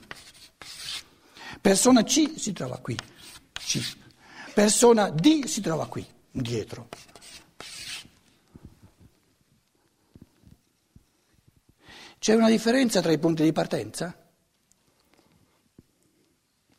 Persona 1.60 2.04
C 2.04 2.34
si 2.38 2.54
trova 2.54 2.78
qui. 2.78 2.98
C. 3.54 3.98
Persona 4.54 5.10
D 5.10 5.46
si 5.46 5.60
trova 5.62 5.88
qui, 5.88 6.06
dietro. 6.32 6.88
C'è 12.24 12.34
una 12.36 12.48
differenza 12.48 13.02
tra 13.02 13.12
i 13.12 13.18
punti 13.18 13.44
di 13.44 13.52
partenza? 13.52 14.16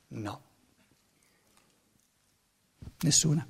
No. 0.09 0.41
Nessuna. 3.01 3.47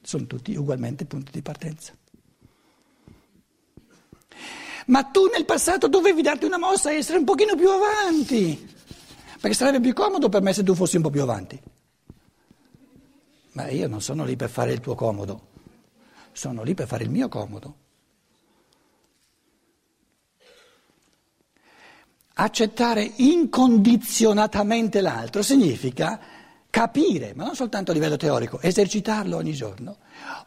Sono 0.00 0.26
tutti 0.26 0.54
ugualmente 0.54 1.04
punti 1.04 1.32
di 1.32 1.42
partenza. 1.42 1.92
Ma 4.86 5.02
tu 5.02 5.26
nel 5.26 5.44
passato 5.44 5.88
dovevi 5.88 6.22
darti 6.22 6.44
una 6.44 6.56
mossa 6.56 6.92
e 6.92 6.98
essere 6.98 7.18
un 7.18 7.24
pochino 7.24 7.56
più 7.56 7.68
avanti, 7.68 8.72
perché 9.40 9.56
sarebbe 9.56 9.80
più 9.80 9.92
comodo 9.92 10.28
per 10.28 10.42
me 10.42 10.52
se 10.52 10.62
tu 10.62 10.76
fossi 10.76 10.94
un 10.94 11.02
po' 11.02 11.10
più 11.10 11.22
avanti. 11.22 11.60
Ma 13.54 13.68
io 13.70 13.88
non 13.88 14.00
sono 14.00 14.24
lì 14.24 14.36
per 14.36 14.50
fare 14.50 14.72
il 14.74 14.78
tuo 14.78 14.94
comodo, 14.94 15.48
sono 16.30 16.62
lì 16.62 16.74
per 16.74 16.86
fare 16.86 17.02
il 17.02 17.10
mio 17.10 17.28
comodo. 17.28 17.85
Accettare 22.38 23.12
incondizionatamente 23.16 25.00
l'altro 25.00 25.40
significa 25.40 26.20
capire, 26.68 27.32
ma 27.34 27.44
non 27.44 27.54
soltanto 27.54 27.92
a 27.92 27.94
livello 27.94 28.18
teorico, 28.18 28.60
esercitarlo 28.60 29.38
ogni 29.38 29.54
giorno. 29.54 29.96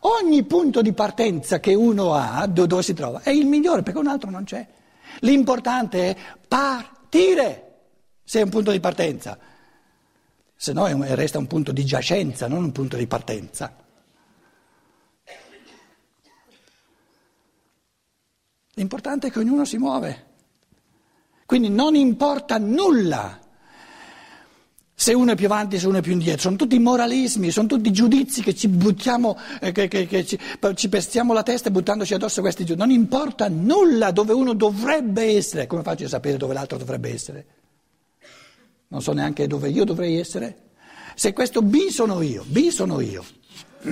Ogni 0.02 0.43
punto 0.43 0.84
di 0.84 0.93
partenza 0.93 1.60
che 1.60 1.73
uno 1.73 2.13
ha, 2.13 2.45
dove 2.45 2.84
si 2.84 2.93
trova, 2.93 3.21
è 3.23 3.32
il 3.32 3.47
migliore 3.47 3.82
perché 3.82 3.97
un 3.97 4.06
altro 4.06 4.30
non 4.30 4.43
c'è. 4.43 4.67
L'importante 5.21 6.12
è 6.12 6.17
partire, 6.47 7.78
se 8.23 8.39
è 8.39 8.43
un 8.43 8.49
punto 8.49 8.69
di 8.69 8.80
partenza, 8.80 9.36
se 10.56 10.73
no 10.73 10.86
resta 11.15 11.39
un 11.39 11.47
punto 11.47 11.71
di 11.71 11.84
giacenza, 11.84 12.47
non 12.47 12.65
un 12.65 12.71
punto 12.71 12.97
di 12.97 13.08
partenza. 13.08 13.75
L'importante 18.73 19.28
è 19.28 19.32
che 19.32 19.39
ognuno 19.39 19.65
si 19.65 19.78
muove. 19.78 20.28
Quindi 21.50 21.70
non 21.70 21.96
importa 21.96 22.60
nulla 22.60 23.40
se 24.94 25.14
uno 25.16 25.32
è 25.32 25.36
più 25.36 25.48
avanti, 25.48 25.80
se 25.80 25.88
uno 25.88 25.98
è 25.98 26.02
più 26.02 26.12
indietro, 26.12 26.42
sono 26.42 26.56
tutti 26.58 26.78
moralismi, 26.78 27.50
sono 27.50 27.66
tutti 27.66 27.92
giudizi 27.92 28.44
che 28.44 28.54
ci 28.54 28.68
buttiamo, 28.68 29.36
eh, 29.60 29.72
che, 29.72 29.88
che, 29.88 30.06
che 30.06 30.24
ci, 30.28 30.38
ci, 30.76 30.90
pestiamo 30.90 31.34
la 31.34 31.42
testa 31.42 31.72
buttandoci 31.72 32.14
addosso 32.14 32.42
questi 32.42 32.66
giudizi. 32.66 32.88
Non 32.88 32.96
importa 32.96 33.50
nulla 33.50 34.12
dove 34.12 34.34
uno 34.34 34.54
dovrebbe 34.54 35.24
essere, 35.24 35.66
come 35.66 35.82
faccio 35.82 36.06
a 36.06 36.10
sapere 36.10 36.38
dove 36.38 36.54
l'altro 36.54 36.78
dovrebbe 36.78 37.12
essere? 37.12 37.46
Non 38.90 39.02
so 39.02 39.12
neanche 39.14 39.48
dove 39.48 39.70
io 39.70 39.86
dovrei 39.86 40.20
essere. 40.20 40.56
Se 41.16 41.34
questo 41.34 41.64
B 41.64 41.88
sono 41.88 42.22
io, 42.22 42.46
B 42.48 42.68
sono 42.68 43.02
io. 43.02 43.26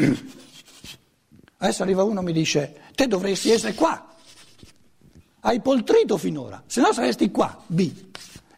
Adesso 1.57 1.81
arriva 1.81 2.03
uno 2.03 2.19
e 2.19 2.23
mi 2.23 2.33
dice, 2.33 2.81
te 2.93 3.07
dovresti 3.07 3.49
essere 3.49 3.73
qua. 3.73 4.13
Hai 5.39 5.61
poltrito 5.61 6.17
finora, 6.17 6.63
se 6.65 6.81
no 6.81 6.91
saresti 6.91 7.29
qua, 7.29 7.63
B. 7.67 8.05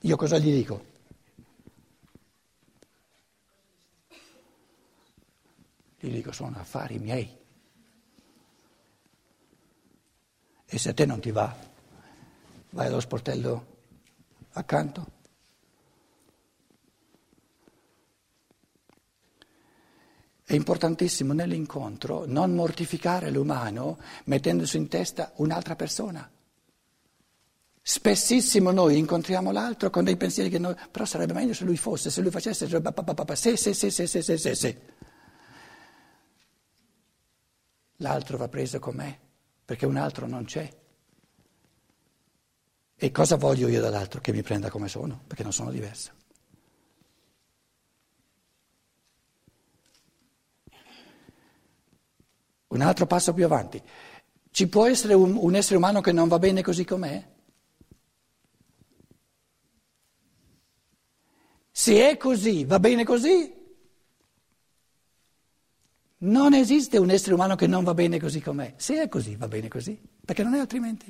Io 0.01 0.15
cosa 0.15 0.37
gli 0.37 0.53
dico? 0.53 0.85
Gli 5.99 6.11
dico 6.11 6.31
sono 6.31 6.57
affari 6.57 6.97
miei. 6.97 7.37
E 10.65 10.77
se 10.77 10.89
a 10.89 10.93
te 10.93 11.05
non 11.05 11.19
ti 11.19 11.31
va, 11.31 11.53
vai 12.69 12.87
allo 12.87 12.99
sportello 13.01 13.77
accanto. 14.51 15.17
È 20.45 20.55
importantissimo 20.55 21.33
nell'incontro 21.33 22.25
non 22.25 22.55
mortificare 22.55 23.29
l'umano 23.29 23.99
mettendosi 24.25 24.77
in 24.77 24.87
testa 24.87 25.33
un'altra 25.35 25.75
persona. 25.75 26.27
Spessissimo 27.81 28.71
noi 28.71 28.97
incontriamo 28.97 29.51
l'altro 29.51 29.89
con 29.89 30.03
dei 30.03 30.17
pensieri 30.17 30.49
che 30.49 30.59
noi, 30.59 30.75
però 30.91 31.05
sarebbe 31.05 31.33
meglio 31.33 31.53
se 31.53 31.63
lui 31.63 31.77
fosse, 31.77 32.09
se 32.09 32.21
lui 32.21 32.31
facesse, 32.31 32.67
se, 32.67 33.57
se, 33.57 33.73
se, 33.73 33.73
se, 33.73 34.07
se, 34.07 34.21
se, 34.21 34.37
se, 34.37 34.55
se. 34.55 34.97
l'altro 37.99 38.37
va 38.37 38.47
preso 38.47 38.79
com'è, 38.79 39.17
perché 39.65 39.85
un 39.85 39.97
altro 39.97 40.27
non 40.27 40.45
c'è. 40.45 40.69
E 43.01 43.11
cosa 43.11 43.37
voglio 43.37 43.67
io 43.69 43.79
dall'altro? 43.79 44.19
Che 44.19 44.33
mi 44.33 44.41
prenda 44.41 44.69
come 44.69 44.89
sono, 44.89 45.21
perché 45.25 45.43
non 45.43 45.53
sono 45.53 45.71
diverso. 45.71 46.11
Un 52.67 52.81
altro 52.81 53.07
passo 53.07 53.33
più 53.33 53.45
avanti. 53.45 53.81
Ci 54.51 54.67
può 54.67 54.85
essere 54.85 55.13
un, 55.13 55.35
un 55.35 55.55
essere 55.55 55.77
umano 55.77 56.01
che 56.01 56.11
non 56.11 56.27
va 56.27 56.39
bene 56.39 56.61
così 56.61 56.83
com'è? 56.83 57.37
Se 61.79 62.09
è 62.09 62.17
così, 62.17 62.65
va 62.65 62.77
bene 62.77 63.05
così? 63.05 63.55
Non 66.17 66.53
esiste 66.53 66.97
un 66.97 67.09
essere 67.09 67.35
umano 67.35 67.55
che 67.55 67.67
non 67.67 67.85
va 67.85 67.93
bene 67.93 68.19
così 68.19 68.41
com'è. 68.41 68.73
Se 68.75 69.01
è 69.01 69.07
così, 69.07 69.37
va 69.37 69.47
bene 69.47 69.69
così, 69.69 69.97
perché 70.25 70.43
non 70.43 70.55
è 70.55 70.59
altrimenti. 70.59 71.09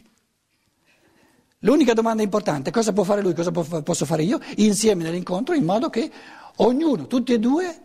L'unica 1.61 1.93
domanda 1.93 2.21
importante 2.21 2.69
è 2.69 2.71
cosa 2.71 2.93
può 2.93 3.03
fare 3.03 3.23
lui, 3.23 3.33
cosa 3.33 3.49
posso 3.49 4.05
fare 4.05 4.21
io, 4.21 4.39
insieme 4.57 5.01
nell'incontro, 5.01 5.55
in 5.55 5.65
modo 5.65 5.89
che 5.89 6.11
ognuno, 6.57 7.07
tutti 7.07 7.33
e 7.33 7.39
due, 7.39 7.81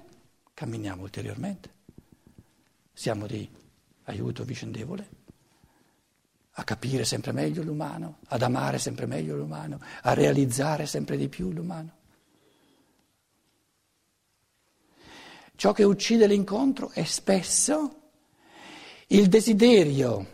camminiamo 0.52 1.00
ulteriormente. 1.00 1.72
Siamo 2.92 3.26
di 3.26 3.48
aiuto 4.02 4.44
vicendevole, 4.44 5.08
a 6.50 6.64
capire 6.64 7.06
sempre 7.06 7.32
meglio 7.32 7.62
l'umano, 7.62 8.18
ad 8.26 8.42
amare 8.42 8.76
sempre 8.76 9.06
meglio 9.06 9.36
l'umano, 9.36 9.80
a 10.02 10.12
realizzare 10.12 10.84
sempre 10.84 11.16
di 11.16 11.30
più 11.30 11.50
l'umano. 11.50 12.02
Ciò 15.56 15.72
che 15.72 15.84
uccide 15.84 16.26
l'incontro 16.26 16.90
è 16.90 17.04
spesso 17.04 18.02
il 19.08 19.28
desiderio 19.28 20.32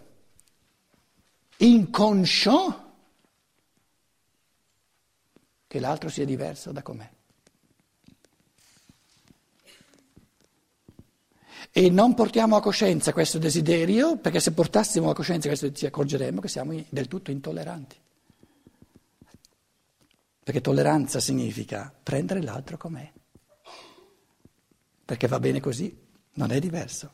inconscio 1.59 2.89
che 5.67 5.79
l'altro 5.79 6.09
sia 6.09 6.25
diverso 6.25 6.73
da 6.73 6.83
com'è. 6.83 7.09
E 11.73 11.91
non 11.91 12.15
portiamo 12.15 12.57
a 12.57 12.61
coscienza 12.61 13.13
questo 13.13 13.39
desiderio, 13.39 14.17
perché 14.17 14.41
se 14.41 14.53
portassimo 14.53 15.11
a 15.11 15.15
coscienza 15.15 15.47
questo 15.47 15.71
ci 15.71 15.87
accorgeremmo 15.87 16.41
che 16.41 16.49
siamo 16.49 16.83
del 16.89 17.07
tutto 17.07 17.31
intolleranti. 17.31 17.97
Perché 20.43 20.61
tolleranza 20.61 21.21
significa 21.21 21.95
prendere 22.03 22.43
l'altro 22.43 22.77
com'è 22.77 23.13
perché 25.11 25.27
va 25.27 25.41
bene 25.41 25.59
così, 25.59 25.93
non 26.35 26.53
è 26.53 26.61
diverso. 26.61 27.13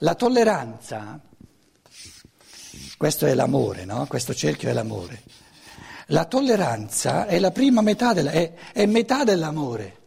La 0.00 0.14
tolleranza, 0.14 1.18
questo 2.98 3.24
è 3.24 3.32
l'amore, 3.32 3.86
no? 3.86 4.04
questo 4.06 4.34
cerchio 4.34 4.68
è 4.68 4.74
l'amore. 4.74 5.22
La 6.08 6.26
tolleranza 6.26 7.24
è 7.24 7.38
la 7.38 7.50
prima 7.50 7.80
metà, 7.80 8.12
della, 8.12 8.30
è, 8.30 8.52
è 8.74 8.84
metà 8.84 9.24
dell'amore. 9.24 10.00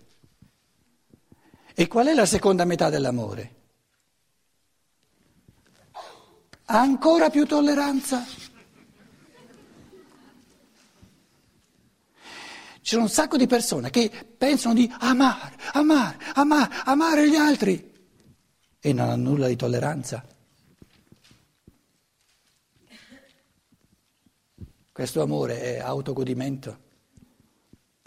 E 1.73 1.87
qual 1.87 2.05
è 2.05 2.13
la 2.13 2.27
seconda 2.27 2.65
metà 2.65 2.91
dell'amore? 2.91 3.55
Ancora 6.65 7.31
più 7.31 7.47
tolleranza. 7.47 8.23
Sono 12.89 13.03
un 13.03 13.09
sacco 13.09 13.37
di 13.37 13.45
persone 13.45 13.91
che 13.91 14.09
pensano 14.09 14.73
di 14.73 14.91
amare, 15.01 15.55
amare, 15.73 16.17
amare, 16.33 16.75
amare 16.85 17.29
gli 17.29 17.35
altri 17.35 17.93
e 18.79 18.93
non 18.93 19.09
hanno 19.09 19.29
nulla 19.29 19.47
di 19.47 19.55
tolleranza. 19.55 20.25
Questo 24.91 25.21
amore 25.21 25.61
è 25.61 25.77
autogodimento. 25.77 26.79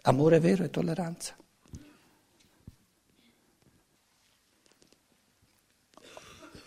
Amore 0.02 0.40
vero 0.40 0.64
è 0.64 0.70
tolleranza. 0.70 1.36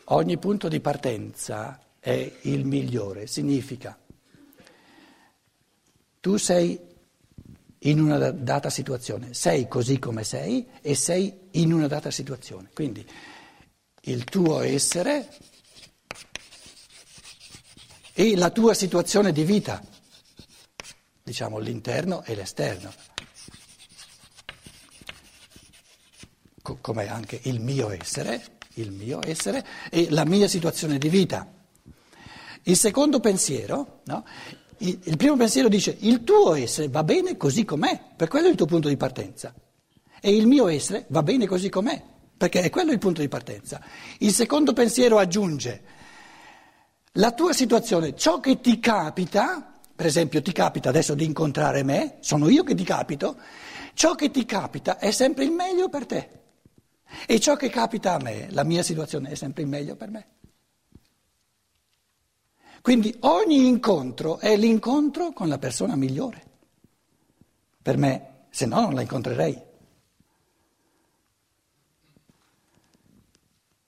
Ogni 0.05 0.37
punto 0.37 0.69
di 0.69 0.79
partenza 0.79 1.81
è 1.99 2.37
il 2.43 2.63
migliore, 2.65 3.27
significa 3.27 3.99
tu 6.21 6.37
sei 6.37 6.94
in 7.85 7.99
una 7.99 8.31
data 8.31 8.69
situazione. 8.69 9.33
Sei 9.33 9.67
così 9.67 9.99
come 9.99 10.23
sei 10.23 10.67
e 10.81 10.95
sei 10.95 11.49
in 11.51 11.73
una 11.73 11.87
data 11.87 12.11
situazione. 12.11 12.69
Quindi 12.73 13.05
il 14.01 14.23
tuo 14.23 14.61
essere 14.61 15.29
e 18.13 18.35
la 18.35 18.49
tua 18.49 18.73
situazione 18.73 19.31
di 19.31 19.43
vita, 19.43 19.83
diciamo 21.23 21.59
l'interno 21.59 22.23
e 22.23 22.35
l'esterno, 22.35 22.93
come 26.81 27.07
anche 27.07 27.39
il 27.43 27.59
mio 27.59 27.91
essere, 27.91 28.57
il 28.75 28.91
mio 28.91 29.19
essere 29.23 29.65
e 29.91 30.09
la 30.09 30.25
mia 30.25 30.47
situazione 30.47 30.97
di 30.97 31.09
vita. 31.09 31.51
Il 32.63 32.77
secondo 32.77 33.19
pensiero, 33.19 34.01
no? 34.05 34.25
Il 34.79 35.17
primo 35.17 35.35
pensiero 35.35 35.67
dice 35.67 35.95
il 36.01 36.23
tuo 36.23 36.53
essere 36.55 36.89
va 36.89 37.03
bene 37.03 37.37
così 37.37 37.63
com'è, 37.63 37.99
per 38.15 38.27
quello 38.27 38.47
è 38.47 38.49
il 38.49 38.55
tuo 38.55 38.65
punto 38.65 38.87
di 38.87 38.97
partenza. 38.97 39.53
E 40.19 40.35
il 40.35 40.47
mio 40.47 40.67
essere 40.67 41.05
va 41.09 41.23
bene 41.23 41.45
così 41.45 41.69
com'è, 41.69 42.01
perché 42.35 42.61
è 42.61 42.69
quello 42.69 42.91
il 42.91 42.99
punto 42.99 43.21
di 43.21 43.27
partenza. 43.27 43.81
Il 44.19 44.31
secondo 44.31 44.73
pensiero 44.73 45.17
aggiunge 45.17 45.83
la 47.13 47.31
tua 47.31 47.53
situazione, 47.53 48.15
ciò 48.15 48.39
che 48.39 48.59
ti 48.59 48.79
capita, 48.79 49.73
per 49.95 50.05
esempio 50.05 50.41
ti 50.41 50.51
capita 50.51 50.89
adesso 50.89 51.13
di 51.13 51.23
incontrare 51.23 51.83
me, 51.83 52.17
sono 52.19 52.49
io 52.49 52.63
che 52.63 52.75
ti 52.75 52.83
capito, 52.83 53.37
ciò 53.93 54.15
che 54.15 54.31
ti 54.31 54.45
capita 54.45 54.97
è 54.97 55.11
sempre 55.11 55.45
il 55.45 55.51
meglio 55.51 55.87
per 55.87 56.05
te. 56.05 56.29
E 57.25 57.39
ciò 57.39 57.55
che 57.55 57.69
capita 57.69 58.15
a 58.15 58.19
me, 58.19 58.47
la 58.51 58.63
mia 58.63 58.83
situazione 58.83 59.29
è 59.29 59.35
sempre 59.35 59.63
il 59.63 59.69
meglio 59.69 59.95
per 59.95 60.09
me. 60.09 60.27
Quindi 62.85 63.17
ogni 63.21 63.65
incontro 63.65 64.37
è 64.37 64.55
l'incontro 64.55 65.33
con 65.33 65.47
la 65.47 65.57
persona 65.57 65.95
migliore. 65.95 66.43
Per 67.81 67.97
me, 67.97 68.45
se 68.51 68.67
no 68.67 68.81
non 68.81 68.93
la 68.93 69.01
incontrerei. 69.01 69.59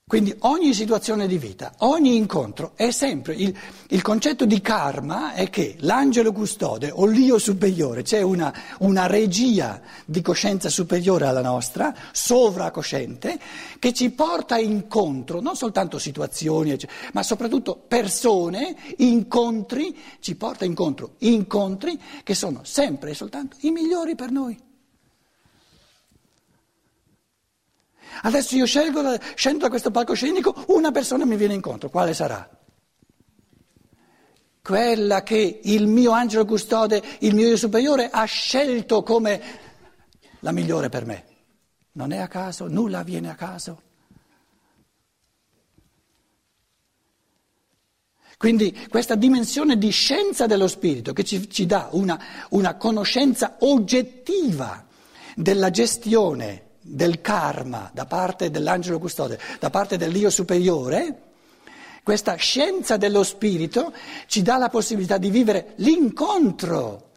Quindi 0.10 0.34
ogni 0.44 0.74
situazione 0.74 1.28
di 1.28 1.38
vita, 1.38 1.74
ogni 1.80 2.16
incontro 2.16 2.72
è 2.76 2.92
sempre 2.92 3.34
il, 3.34 3.54
il, 3.90 4.02
concetto 4.02 4.46
di 4.46 4.62
karma 4.62 5.34
è 5.34 5.50
che 5.50 5.76
l'angelo 5.80 6.32
custode 6.32 6.90
o 6.94 7.06
l'io 7.06 7.38
superiore, 7.38 8.04
c'è 8.04 8.22
una, 8.22 8.54
una 8.80 9.06
regia 9.06 9.82
di 10.06 10.22
coscienza 10.22 10.70
superiore 10.70 11.26
alla 11.26 11.42
nostra, 11.42 11.94
sovracosciente, 12.14 13.38
che 13.80 13.92
ci 13.92 14.10
porta 14.12 14.58
incontro, 14.58 15.42
non 15.42 15.58
soltanto 15.58 16.00
situazioni, 16.00 16.78
ma 17.12 17.22
soprattutto 17.22 17.76
persone, 17.76 18.78
incontri, 19.00 19.94
ci 20.22 20.38
porta 20.38 20.64
incontro, 20.64 21.16
incontri 21.18 22.00
che 22.24 22.34
sono 22.34 22.62
sempre 22.64 23.10
e 23.10 23.14
soltanto 23.14 23.58
i 23.60 23.72
migliori 23.72 24.16
per 24.16 24.32
noi. 24.32 24.67
Adesso 28.24 28.56
io 28.56 28.66
scelgo, 28.66 29.18
scendo 29.36 29.60
da 29.60 29.70
questo 29.70 29.92
palcoscenico, 29.92 30.66
una 30.68 30.92
persona 30.92 31.26
mi 31.26 31.36
viene 31.36 31.54
incontro, 31.54 31.90
quale 31.90 32.14
sarà? 32.14 32.50
Quella 34.62 35.24
che 35.24 35.60
il 35.64 35.88
mio 35.88 36.12
angelo 36.12 36.46
custode, 36.46 37.02
il 37.20 37.34
mio 37.34 37.48
io 37.48 37.58
superiore, 37.58 38.10
ha 38.10 38.26
scelto 38.26 39.04
come 39.04 39.42
la 40.42 40.52
migliore 40.52 40.90
per 40.90 41.06
me. 41.06 41.26
Non 41.94 42.12
è 42.12 42.18
a 42.18 42.28
caso, 42.28 42.68
nulla 42.68 43.00
avviene 43.00 43.30
a 43.30 43.36
caso. 43.36 43.82
Quindi 48.38 48.88
questa 48.88 49.16
dimensione 49.16 49.80
di 49.80 49.90
scienza 49.90 50.46
dello 50.46 50.68
spirito 50.68 51.12
che 51.12 51.24
ci, 51.24 51.50
ci 51.50 51.66
dà 51.66 51.90
una, 51.94 52.22
una 52.50 52.76
conoscenza 52.76 53.56
oggettiva 53.62 54.86
della 55.36 55.72
gestione 55.72 56.67
del 56.88 57.22
karma 57.22 57.92
da 57.94 58.06
parte 58.06 58.50
dell'angelo 58.50 59.00
custode, 59.00 59.40
da 59.60 59.70
parte 59.70 59.98
dell'io 59.98 60.30
superiore, 60.30 61.22
questa 62.02 62.36
scienza 62.36 62.96
dello 62.96 63.24
spirito 63.24 63.92
ci 64.28 64.42
dà 64.42 64.58
la 64.58 64.70
possibilità 64.70 65.18
di 65.18 65.30
vivere 65.30 65.74
l'incontro 65.78 67.10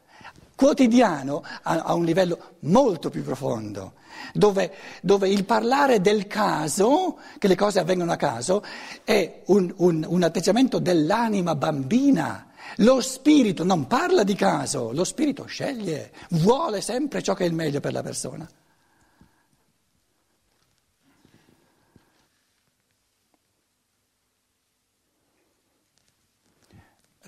quotidiano 0.56 1.42
a, 1.62 1.82
a 1.82 1.94
un 1.94 2.04
livello 2.04 2.56
molto 2.60 3.08
più 3.08 3.22
profondo, 3.22 3.94
dove, 4.34 4.72
dove, 5.00 5.28
il 5.28 5.44
parlare 5.44 6.00
del 6.00 6.26
caso, 6.26 7.18
che 7.38 7.48
le 7.48 7.54
cose 7.54 7.78
avvengono 7.78 8.12
a 8.12 8.16
caso, 8.16 8.62
è 9.04 9.42
un, 9.46 9.72
un, 9.76 10.04
un 10.06 10.22
atteggiamento 10.22 10.78
dell'anima 10.78 11.54
bambina. 11.54 12.48
Lo 12.76 13.00
spirito 13.00 13.64
non 13.64 13.86
parla 13.86 14.22
di 14.22 14.34
caso, 14.34 14.92
lo 14.92 15.04
spirito 15.04 15.46
sceglie, 15.46 16.12
vuole 16.30 16.80
sempre 16.80 17.22
ciò 17.22 17.32
che 17.32 17.44
è 17.44 17.46
il 17.46 17.54
meglio 17.54 17.80
per 17.80 17.92
la 17.92 18.02
persona. 18.02 18.46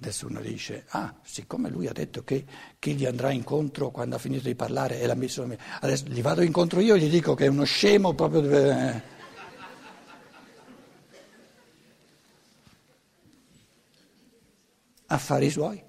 Adesso 0.03 0.27
uno 0.27 0.41
dice, 0.41 0.85
ah, 0.89 1.15
siccome 1.23 1.71
lui 1.71 1.87
ha 1.87 1.93
detto 1.93 2.25
che 2.25 2.45
chi 2.81 2.97
gli 2.97 3.07
andrà 3.07 3.31
incontro 3.31 3.93
quando 3.93 4.17
ha 4.17 4.19
finito 4.19 4.49
di 4.49 4.57
parlare 4.57 4.99
è 4.99 5.07
l'ambizione 5.07 5.47
mia, 5.47 5.59
adesso 5.81 6.07
gli 6.09 6.21
vado 6.21 6.43
incontro 6.43 6.81
io 6.81 6.97
e 6.97 6.99
gli 6.99 7.09
dico 7.09 7.35
che 7.35 7.45
è 7.45 7.49
uno 7.49 7.63
scemo 7.63 8.13
proprio... 8.13 8.41
Dove... 8.41 9.03
Affari 15.07 15.51
suoi. 15.51 15.81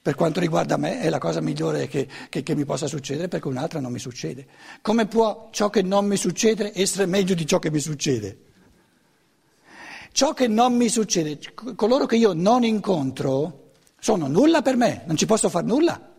per 0.00 0.14
quanto 0.14 0.38
riguarda 0.38 0.76
me 0.76 1.00
è 1.00 1.08
la 1.08 1.18
cosa 1.18 1.40
migliore 1.40 1.88
che, 1.88 2.06
che, 2.28 2.44
che 2.44 2.54
mi 2.54 2.64
possa 2.64 2.86
succedere 2.86 3.26
perché 3.26 3.48
un'altra 3.48 3.80
non 3.80 3.90
mi 3.90 3.98
succede. 3.98 4.46
Come 4.82 5.08
può 5.08 5.48
ciò 5.50 5.68
che 5.68 5.82
non 5.82 6.06
mi 6.06 6.16
succede 6.16 6.70
essere 6.76 7.06
meglio 7.06 7.34
di 7.34 7.44
ciò 7.44 7.58
che 7.58 7.72
mi 7.72 7.80
succede? 7.80 8.45
Ciò 10.16 10.32
che 10.32 10.48
non 10.48 10.74
mi 10.74 10.88
succede, 10.88 11.38
coloro 11.74 12.06
che 12.06 12.16
io 12.16 12.32
non 12.32 12.64
incontro, 12.64 13.72
sono 13.98 14.28
nulla 14.28 14.62
per 14.62 14.74
me, 14.74 15.04
non 15.06 15.14
ci 15.14 15.26
posso 15.26 15.50
fare 15.50 15.66
nulla. 15.66 16.14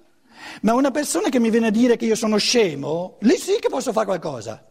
Ma 0.62 0.76
una 0.76 0.92
persona 0.92 1.30
che 1.30 1.40
mi 1.40 1.50
viene 1.50 1.66
a 1.66 1.72
dire 1.72 1.98
che 1.98 2.06
io 2.06 2.14
sono 2.14 2.38
scemo, 2.38 3.18
lì 3.22 3.36
sì 3.38 3.58
che 3.60 3.70
posso 3.70 3.92
fare 3.92 4.06
qualcosa. 4.06 4.64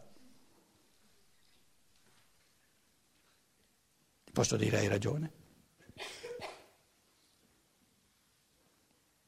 Posso 4.32 4.56
dire 4.56 4.78
hai 4.78 4.86
ragione. 4.86 5.32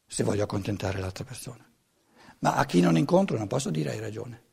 Se 0.07 0.23
voglio 0.23 0.45
accontentare 0.45 1.01
l'altra 1.01 1.25
persona. 1.25 1.69
Ma 2.39 2.55
a 2.55 2.65
chi 2.67 2.81
non 2.81 2.97
incontro 2.97 3.37
non 3.37 3.49
posso 3.49 3.71
dire 3.71 3.91
hai 3.91 3.99
ragione. 3.99 4.48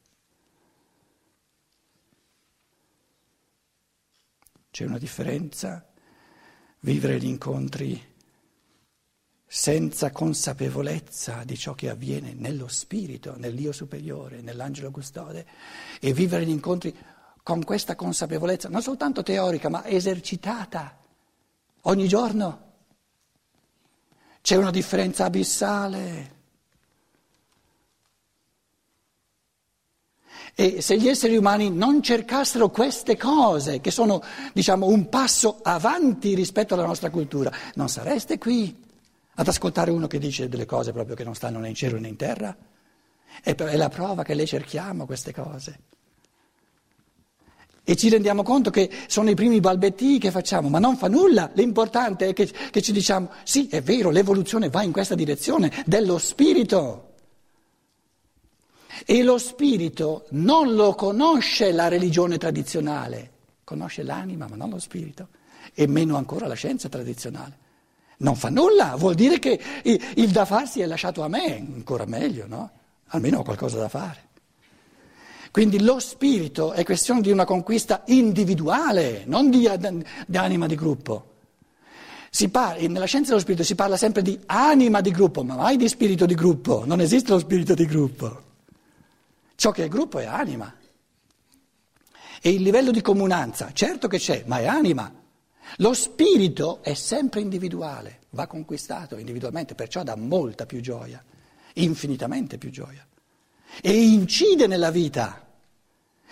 C'è 4.75 4.83
una 4.83 4.97
differenza 4.97 5.88
vivere 6.81 7.17
gli 7.17 7.27
incontri 7.27 7.97
senza 9.47 10.11
consapevolezza 10.11 11.45
di 11.45 11.57
ciò 11.57 11.73
che 11.75 11.89
avviene 11.89 12.33
nello 12.33 12.67
spirito, 12.67 13.38
nell'io 13.38 13.71
superiore, 13.71 14.41
nell'angelo 14.41 14.91
custode 14.91 15.45
e 16.01 16.11
vivere 16.11 16.45
gli 16.45 16.49
incontri 16.49 16.93
con 17.41 17.63
questa 17.63 17.95
consapevolezza, 17.95 18.67
non 18.67 18.81
soltanto 18.81 19.23
teorica, 19.23 19.69
ma 19.69 19.85
esercitata 19.85 20.97
ogni 21.83 22.09
giorno. 22.09 22.73
C'è 24.41 24.57
una 24.57 24.71
differenza 24.71 25.23
abissale. 25.23 26.35
E 30.57 30.81
se 30.81 30.97
gli 30.97 31.09
esseri 31.09 31.35
umani 31.35 31.69
non 31.69 32.01
cercassero 32.01 32.69
queste 32.69 33.17
cose, 33.17 33.81
che 33.81 33.91
sono 33.91 34.23
diciamo, 34.53 34.87
un 34.87 35.09
passo 35.09 35.59
avanti 35.61 36.33
rispetto 36.33 36.75
alla 36.75 36.85
nostra 36.85 37.09
cultura, 37.09 37.51
non 37.73 37.89
sareste 37.89 38.37
qui 38.37 38.83
ad 39.35 39.47
ascoltare 39.49 39.91
uno 39.91 40.07
che 40.07 40.17
dice 40.17 40.47
delle 40.47 40.65
cose 40.65 40.93
proprio 40.93 41.13
che 41.13 41.25
non 41.25 41.35
stanno 41.35 41.59
né 41.59 41.67
in 41.67 41.75
cielo 41.75 41.99
né 41.99 42.07
in 42.07 42.15
terra. 42.15 42.55
È 43.43 43.75
la 43.75 43.89
prova 43.89 44.23
che 44.23 44.33
le 44.33 44.45
cerchiamo 44.45 45.05
queste 45.05 45.33
cose. 45.33 45.79
E 47.83 47.95
ci 47.97 48.09
rendiamo 48.09 48.41
conto 48.41 48.71
che 48.71 48.89
sono 49.07 49.29
i 49.29 49.35
primi 49.35 49.59
balbettii 49.59 50.19
che 50.19 50.31
facciamo, 50.31 50.69
ma 50.69 50.79
non 50.79 50.95
fa 50.95 51.09
nulla. 51.09 51.51
L'importante 51.53 52.29
è 52.29 52.33
che, 52.33 52.49
che 52.71 52.81
ci 52.81 52.93
diciamo, 52.93 53.29
sì, 53.43 53.67
è 53.67 53.81
vero, 53.81 54.09
l'evoluzione 54.09 54.69
va 54.69 54.83
in 54.83 54.93
questa 54.93 55.15
direzione 55.15 55.71
dello 55.85 56.17
spirito. 56.17 57.04
E 59.03 59.23
lo 59.23 59.38
spirito 59.38 60.25
non 60.31 60.73
lo 60.73 60.95
conosce 60.95 61.71
la 61.71 61.88
religione 61.88 62.38
tradizionale, 62.38 63.31
conosce 63.63 64.03
l'anima 64.03 64.47
ma 64.47 64.55
non 64.55 64.69
lo 64.69 64.79
spirito, 64.79 65.27
e 65.73 65.88
meno 65.88 66.15
ancora 66.15 66.47
la 66.47 66.53
scienza 66.53 66.88
tradizionale. 66.88 67.63
Non 68.17 68.36
fa 68.36 68.49
nulla, 68.49 68.95
vuol 68.95 69.15
dire 69.15 69.39
che 69.39 69.60
il 69.84 70.29
da 70.29 70.45
farsi 70.45 70.79
è 70.79 70.86
lasciato 70.86 71.21
a 71.23 71.27
me, 71.27 71.58
ancora 71.58 72.05
meglio, 72.05 72.45
no? 72.47 72.71
Almeno 73.08 73.39
ho 73.39 73.43
qualcosa 73.43 73.77
da 73.77 73.89
fare. 73.89 74.23
Quindi 75.51 75.81
lo 75.81 75.99
spirito 75.99 76.71
è 76.71 76.84
questione 76.84 77.21
di 77.21 77.31
una 77.31 77.45
conquista 77.45 78.03
individuale, 78.08 79.23
non 79.25 79.49
di, 79.49 79.69
di 80.27 80.38
anima 80.38 80.67
di 80.67 80.75
gruppo. 80.75 81.34
Parla, 82.51 82.88
nella 82.88 83.05
scienza 83.05 83.29
dello 83.29 83.41
spirito 83.41 83.63
si 83.63 83.75
parla 83.75 83.95
sempre 83.95 84.21
di 84.21 84.38
anima 84.47 84.99
di 84.99 85.12
gruppo, 85.12 85.43
ma 85.43 85.55
mai 85.55 85.77
di 85.77 85.88
spirito 85.88 86.25
di 86.25 86.36
gruppo, 86.36 86.84
non 86.86 86.99
esiste 86.99 87.31
lo 87.31 87.39
spirito 87.39 87.73
di 87.73 87.86
gruppo. 87.86 88.43
Ciò 89.55 89.71
che 89.71 89.85
è 89.85 89.87
gruppo 89.87 90.19
è 90.19 90.25
anima. 90.25 90.73
E 92.41 92.49
il 92.49 92.61
livello 92.61 92.91
di 92.91 93.01
comunanza, 93.01 93.71
certo 93.73 94.07
che 94.07 94.19
c'è, 94.19 94.43
ma 94.45 94.59
è 94.59 94.67
anima. 94.67 95.11
Lo 95.77 95.93
spirito 95.93 96.83
è 96.83 96.93
sempre 96.93 97.41
individuale, 97.41 98.21
va 98.31 98.45
conquistato 98.47 99.17
individualmente, 99.17 99.73
perciò 99.73 100.03
dà 100.03 100.15
molta 100.15 100.65
più 100.65 100.79
gioia, 100.79 101.23
infinitamente 101.73 102.57
più 102.57 102.69
gioia. 102.69 103.05
E 103.81 104.03
incide 104.03 104.67
nella 104.67 104.91
vita, 104.91 105.45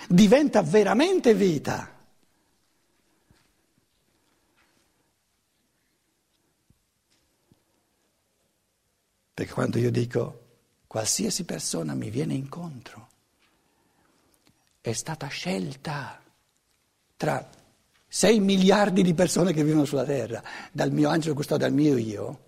diventa 0.07 0.61
veramente 0.61 1.33
vita. 1.33 1.89
Perché 9.33 9.51
quando 9.51 9.79
io 9.79 9.89
dico 9.89 10.41
qualsiasi 10.85 11.43
persona 11.43 11.95
mi 11.95 12.11
viene 12.11 12.35
incontro, 12.35 13.09
è 14.83 14.91
stata 14.91 15.27
scelta 15.27 16.21
tra 17.15 17.49
6 18.05 18.39
miliardi 18.41 19.01
di 19.01 19.13
persone 19.13 19.53
che 19.53 19.63
vivono 19.63 19.85
sulla 19.85 20.03
terra, 20.03 20.43
dal 20.73 20.91
mio 20.91 21.07
angelo 21.07 21.33
custode 21.33 21.63
al 21.63 21.71
mio 21.71 21.95
io, 21.95 22.39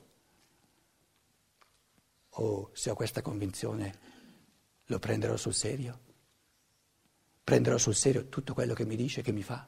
o 2.30 2.70
se 2.74 2.90
ho 2.90 2.94
questa 2.94 3.22
convinzione 3.22 3.98
lo 4.88 5.00
prenderò 5.00 5.38
sul 5.38 5.54
serio? 5.54 6.00
Prenderò 7.42 7.78
sul 7.78 7.96
serio 7.96 8.28
tutto 8.28 8.54
quello 8.54 8.74
che 8.74 8.84
mi 8.84 8.98
dice 8.98 9.22
che 9.22 9.32
mi 9.32 9.42
fa? 9.42 9.66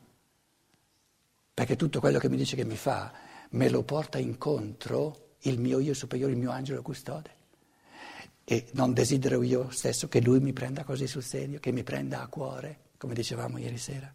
Perché 1.54 1.78
tutto 1.78 2.02
quello 2.02 2.20
che 2.20 2.28
mi 2.28 2.36
dice 2.36 2.58
che 2.58 2.66
mi 2.66 2.76
fa 2.76 3.14
me 3.52 3.70
lo 3.70 3.84
porta 3.84 4.18
incontro 4.18 5.36
il 5.44 5.58
mio 5.58 5.80
io 5.80 5.94
superiore, 5.94 6.34
il 6.34 6.38
mio 6.38 6.52
angelo 6.52 6.82
custode. 6.82 7.37
E 8.50 8.68
non 8.72 8.94
desidero 8.94 9.44
io 9.44 9.70
stesso 9.72 10.08
che 10.08 10.22
lui 10.22 10.40
mi 10.40 10.54
prenda 10.54 10.86
così 10.86 11.06
sul 11.06 11.22
serio, 11.22 11.60
che 11.60 11.74
mi 11.74 11.84
prenda 11.84 12.22
a 12.22 12.28
cuore, 12.28 12.92
come 12.98 13.14
dicevamo 13.14 13.58
ieri 13.58 13.78
sera. 13.78 14.10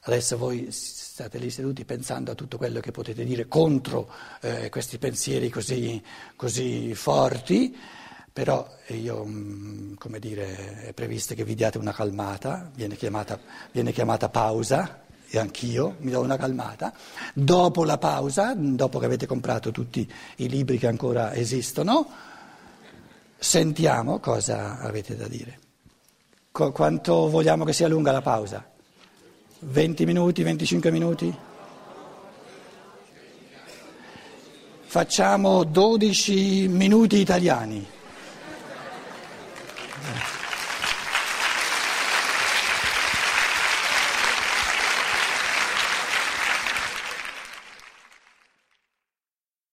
Adesso 0.00 0.36
voi 0.36 0.66
state 0.72 1.38
lì 1.38 1.48
seduti 1.48 1.84
pensando 1.84 2.32
a 2.32 2.34
tutto 2.34 2.56
quello 2.56 2.80
che 2.80 2.90
potete 2.90 3.22
dire 3.22 3.46
contro 3.46 4.10
eh, 4.40 4.68
questi 4.68 4.98
pensieri 4.98 5.48
così, 5.48 6.02
così, 6.34 6.92
forti, 6.96 7.72
però 8.32 8.68
io, 8.88 9.24
mm, 9.24 9.94
come 9.94 10.18
dire, 10.18 10.86
è 10.86 10.92
previsto 10.92 11.36
che 11.36 11.44
vi 11.44 11.54
diate 11.54 11.78
una 11.78 11.92
calmata, 11.92 12.68
viene 12.74 12.96
chiamata, 12.96 13.38
viene 13.70 13.92
chiamata 13.92 14.28
pausa 14.28 15.03
e 15.34 15.38
anch'io 15.38 15.96
mi 15.98 16.10
do 16.10 16.20
una 16.20 16.36
calmata. 16.36 16.92
Dopo 17.32 17.84
la 17.84 17.98
pausa, 17.98 18.54
dopo 18.54 18.98
che 18.98 19.06
avete 19.06 19.26
comprato 19.26 19.70
tutti 19.70 20.10
i 20.36 20.48
libri 20.48 20.78
che 20.78 20.86
ancora 20.86 21.34
esistono, 21.34 22.08
sentiamo 23.36 24.20
cosa 24.20 24.78
avete 24.78 25.16
da 25.16 25.26
dire. 25.26 25.58
Qu- 26.52 26.72
quanto 26.72 27.28
vogliamo 27.28 27.64
che 27.64 27.72
sia 27.72 27.88
lunga 27.88 28.12
la 28.12 28.22
pausa? 28.22 28.64
20 29.58 30.04
minuti, 30.04 30.42
25 30.42 30.90
minuti? 30.90 31.36
Facciamo 34.84 35.64
12 35.64 36.68
minuti 36.68 37.18
italiani. 37.18 37.84